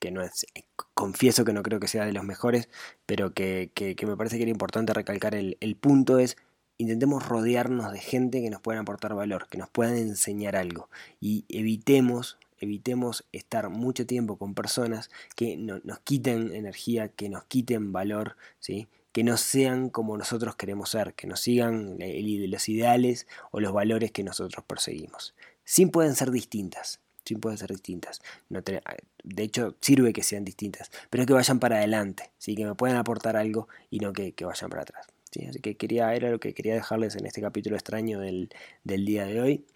que 0.00 0.10
no 0.10 0.22
es, 0.22 0.44
eh, 0.56 0.64
confieso 0.94 1.44
que 1.44 1.52
no 1.52 1.62
creo 1.62 1.78
que 1.78 1.86
sea 1.86 2.04
de 2.04 2.12
los 2.12 2.24
mejores, 2.24 2.68
pero 3.06 3.32
que, 3.32 3.70
me 4.04 4.16
parece 4.16 4.38
que 4.38 4.42
era 4.42 4.50
importante 4.50 4.92
recalcar 4.92 5.36
el, 5.36 5.56
el, 5.60 5.76
punto 5.76 6.18
es, 6.18 6.36
intentemos 6.78 7.28
rodearnos 7.28 7.92
de 7.92 8.00
gente 8.00 8.42
que 8.42 8.50
nos 8.50 8.60
pueda 8.60 8.80
aportar 8.80 9.14
valor, 9.14 9.46
que 9.48 9.58
nos 9.58 9.70
puedan 9.70 9.96
enseñar 9.96 10.56
algo 10.56 10.90
y 11.20 11.44
evitemos 11.48 12.38
evitemos 12.60 13.24
estar 13.30 13.68
mucho 13.68 14.04
tiempo 14.04 14.36
con 14.36 14.54
personas 14.56 15.10
que 15.36 15.56
nos 15.56 16.00
quiten 16.00 16.52
energía, 16.52 17.06
que 17.06 17.28
nos 17.28 17.44
quiten 17.44 17.92
valor, 17.92 18.36
¿sí? 18.58 18.88
Que 19.12 19.24
no 19.24 19.36
sean 19.36 19.90
como 19.90 20.16
nosotros 20.16 20.56
queremos 20.56 20.90
ser, 20.90 21.14
que 21.14 21.26
nos 21.26 21.40
sigan 21.40 21.98
los 21.98 22.68
ideales 22.68 23.26
o 23.50 23.60
los 23.60 23.72
valores 23.72 24.12
que 24.12 24.22
nosotros 24.22 24.64
perseguimos. 24.66 25.34
Sí 25.64 25.86
pueden 25.86 26.14
ser 26.14 26.30
distintas, 26.30 27.00
sí 27.24 27.34
pueden 27.34 27.58
ser 27.58 27.70
distintas. 27.70 28.20
de 28.48 29.42
hecho, 29.42 29.76
sirve 29.80 30.12
que 30.12 30.22
sean 30.22 30.44
distintas, 30.44 30.90
pero 31.10 31.26
que 31.26 31.32
vayan 31.32 31.58
para 31.58 31.76
adelante, 31.76 32.30
¿sí? 32.38 32.54
que 32.54 32.64
me 32.64 32.74
puedan 32.74 32.96
aportar 32.96 33.36
algo 33.36 33.68
y 33.90 33.98
no 34.00 34.12
que, 34.12 34.34
vayan 34.40 34.70
para 34.70 34.82
atrás. 34.82 35.06
Así 35.48 35.60
que 35.60 35.76
quería, 35.76 36.14
era 36.14 36.30
lo 36.30 36.40
que 36.40 36.54
quería 36.54 36.74
dejarles 36.74 37.14
en 37.16 37.26
este 37.26 37.42
capítulo 37.42 37.76
extraño 37.76 38.20
del, 38.20 38.50
del 38.84 39.04
día 39.04 39.26
de 39.26 39.40
hoy. 39.40 39.66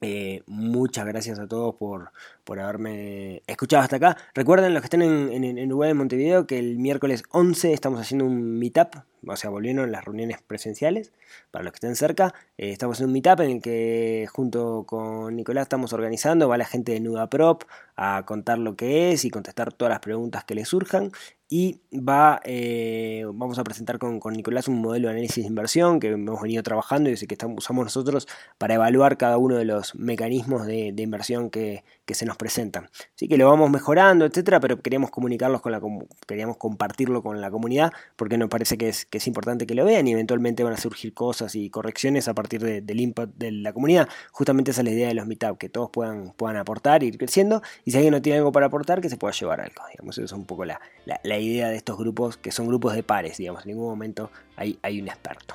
Eh, 0.00 0.42
muchas 0.46 1.06
gracias 1.06 1.38
a 1.38 1.46
todos 1.46 1.76
por, 1.76 2.10
por, 2.44 2.60
haberme 2.60 3.42
escuchado 3.46 3.82
hasta 3.82 3.96
acá. 3.96 4.16
Recuerden 4.34 4.74
los 4.74 4.82
que 4.82 4.86
estén 4.86 5.02
en, 5.02 5.44
en, 5.44 5.58
en 5.58 5.66
Uruguay, 5.68 5.92
en 5.92 5.96
Montevideo, 5.96 6.46
que 6.46 6.58
el 6.58 6.78
miércoles 6.78 7.22
11 7.30 7.72
estamos 7.72 8.00
haciendo 8.00 8.26
un 8.26 8.58
meetup, 8.58 8.96
o 9.26 9.36
sea, 9.36 9.50
volvieron 9.50 9.90
las 9.90 10.04
reuniones 10.04 10.42
presenciales, 10.42 11.12
para 11.50 11.64
los 11.64 11.72
que 11.72 11.76
estén 11.76 11.96
cerca. 11.96 12.34
Eh, 12.58 12.70
estamos 12.72 13.00
en 13.00 13.06
un 13.06 13.12
meetup 13.12 13.40
en 13.40 13.50
el 13.50 13.62
que 13.62 14.26
junto 14.30 14.84
con 14.86 15.36
Nicolás 15.36 15.62
estamos 15.62 15.92
organizando, 15.92 16.48
va 16.48 16.58
la 16.58 16.66
gente 16.66 16.92
de 16.92 17.00
Nuda 17.00 17.30
Prop 17.30 17.62
a 17.96 18.24
contar 18.26 18.58
lo 18.58 18.76
que 18.76 19.12
es 19.12 19.24
y 19.24 19.30
contestar 19.30 19.72
todas 19.72 19.90
las 19.90 20.00
preguntas 20.00 20.44
que 20.44 20.54
les 20.54 20.68
surjan 20.68 21.12
y 21.48 21.82
va, 21.92 22.40
eh, 22.44 23.24
vamos 23.32 23.58
a 23.58 23.64
presentar 23.64 23.98
con, 23.98 24.18
Nicolás 24.32 24.66
un 24.66 24.80
modelo 24.80 25.08
de 25.08 25.14
análisis 25.14 25.44
de 25.44 25.48
inversión 25.48 26.00
que 26.00 26.08
hemos 26.08 26.40
venido 26.40 26.62
trabajando 26.62 27.10
y 27.10 27.14
que 27.14 27.34
estamos, 27.34 27.58
usamos 27.58 27.84
nosotros 27.84 28.26
para 28.58 28.74
evaluar 28.74 29.18
cada 29.18 29.36
uno 29.36 29.56
de 29.56 29.64
los 29.64 29.94
mecanismos 29.94 30.66
de, 30.66 30.94
inversión 30.96 31.50
que, 31.50 31.84
se 32.08 32.26
nos 32.26 32.36
presentan. 32.36 32.88
Así 33.14 33.28
que 33.28 33.36
lo 33.36 33.48
vamos 33.48 33.70
mejorando, 33.70 34.24
etcétera, 34.24 34.58
pero 34.58 34.80
queríamos 34.80 35.10
comunicarlos 35.10 35.60
con 35.60 35.72
la 35.72 35.80
queríamos 36.26 36.56
compartirlo 36.56 37.22
con 37.22 37.40
la 37.40 37.50
comunidad 37.50 37.92
porque 38.16 38.36
nos 38.36 38.48
parece 38.48 38.76
que 38.76 38.88
es, 38.88 39.06
que 39.06 39.18
es 39.18 39.26
importante 39.26 39.66
que 39.66 39.74
lo 39.74 39.84
vean 39.84 40.08
y 40.08 40.12
eventualmente 40.12 40.64
van 40.64 40.72
a 40.72 40.76
surgir 40.76 41.14
cosas 41.14 41.54
y 41.54 41.70
correcciones 41.70 42.26
a 42.28 42.34
partir 42.34 42.82
del 42.82 43.00
input 43.00 43.30
de 43.36 43.52
la 43.52 43.72
comunidad. 43.72 44.08
Justamente 44.32 44.72
esa 44.72 44.80
es 44.80 44.86
la 44.86 44.90
idea 44.90 45.08
de 45.08 45.14
los 45.14 45.26
meetup, 45.26 45.58
que 45.58 45.68
todos 45.68 45.90
puedan, 45.90 46.32
puedan 46.32 46.56
aportar, 46.56 47.02
ir 47.02 47.16
creciendo 47.16 47.62
y 47.84 47.90
si 47.90 47.96
alguien 47.96 48.12
no 48.12 48.22
tiene 48.22 48.38
algo 48.38 48.52
para 48.52 48.66
aportar, 48.66 49.00
que 49.00 49.08
se 49.08 49.16
pueda 49.16 49.32
llevar 49.32 49.60
algo. 49.60 49.82
Digamos, 49.90 50.16
eso 50.16 50.24
es 50.24 50.32
un 50.32 50.46
poco 50.46 50.64
la, 50.64 50.80
la, 51.04 51.38
idea 51.38 51.68
de 51.68 51.76
estos 51.76 51.98
grupos, 51.98 52.36
que 52.36 52.50
son 52.50 52.66
grupos 52.66 52.94
de 52.94 53.02
pares, 53.02 53.36
digamos, 53.36 53.64
en 53.64 53.72
ningún 53.72 53.88
momento 53.88 54.30
hay, 54.56 54.78
hay 54.82 55.00
un 55.00 55.08
experto. 55.08 55.54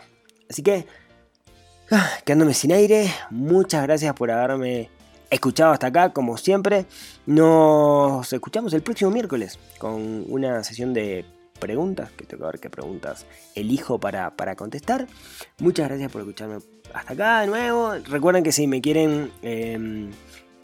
Así 0.49 0.63
que, 0.63 0.85
ah, 1.91 2.09
quedándome 2.25 2.53
sin 2.53 2.71
aire, 2.71 3.11
muchas 3.29 3.83
gracias 3.83 4.13
por 4.13 4.31
haberme 4.31 4.89
escuchado 5.29 5.71
hasta 5.71 5.87
acá, 5.87 6.13
como 6.13 6.37
siempre. 6.37 6.85
Nos 7.25 8.31
escuchamos 8.31 8.73
el 8.73 8.81
próximo 8.81 9.11
miércoles 9.11 9.59
con 9.77 10.25
una 10.31 10.63
sesión 10.63 10.93
de 10.93 11.25
preguntas, 11.59 12.09
que 12.11 12.25
tengo 12.25 12.45
que 12.45 12.51
ver 12.51 12.59
qué 12.59 12.69
preguntas 12.69 13.25
elijo 13.53 13.99
para, 13.99 14.35
para 14.35 14.55
contestar. 14.55 15.07
Muchas 15.59 15.87
gracias 15.89 16.11
por 16.11 16.21
escucharme 16.21 16.59
hasta 16.93 17.13
acá 17.13 17.41
de 17.41 17.47
nuevo. 17.47 17.93
Recuerden 18.05 18.43
que 18.43 18.51
si 18.51 18.65
me 18.65 18.81
quieren 18.81 19.31
em, 19.41 20.09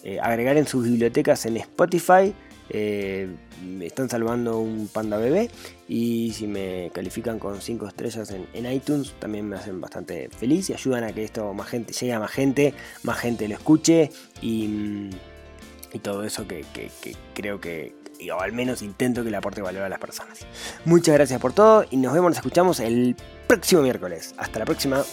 eh, 0.05 0.19
agregar 0.21 0.55
en 0.55 0.67
sus 0.67 0.85
bibliotecas 0.85 1.47
en 1.47 1.57
Spotify, 1.57 2.31
eh, 2.69 3.27
me 3.63 3.87
están 3.87 4.07
salvando 4.07 4.59
un 4.59 4.87
panda 4.87 5.17
bebé 5.17 5.49
y 5.87 6.31
si 6.33 6.45
me 6.45 6.91
califican 6.93 7.39
con 7.39 7.59
5 7.59 7.87
estrellas 7.87 8.31
en, 8.31 8.71
iTunes 8.71 9.15
también 9.17 9.49
me 9.49 9.55
hacen 9.55 9.81
bastante 9.81 10.29
feliz 10.29 10.69
y 10.69 10.73
ayudan 10.73 11.05
a 11.05 11.11
que 11.11 11.23
esto 11.23 11.51
más 11.55 11.69
gente 11.69 11.91
llegue 11.93 12.13
a 12.13 12.19
más 12.19 12.29
gente, 12.29 12.75
más 13.01 13.17
gente 13.17 13.47
lo 13.47 13.55
escuche 13.55 14.11
y, 14.43 15.09
todo 16.03 16.23
eso 16.23 16.45
que, 16.45 16.65
creo 17.33 17.59
que, 17.59 17.95
o 18.31 18.41
al 18.41 18.51
menos 18.51 18.83
intento 18.83 19.23
que 19.23 19.31
le 19.31 19.37
aporte 19.37 19.61
valor 19.61 19.81
a 19.83 19.89
las 19.89 19.97
personas. 19.97 20.45
Muchas 20.83 21.15
gracias 21.15 21.39
por 21.41 21.53
todo 21.53 21.85
y 21.89 21.97
nos 21.97 22.13
vemos, 22.13 22.29
nos 22.29 22.37
escuchamos 22.37 22.79
el 22.79 23.15
próximo 23.47 23.81
miércoles. 23.81 24.35
Hasta 24.37 24.59
la 24.59 24.65
próxima. 24.65 25.03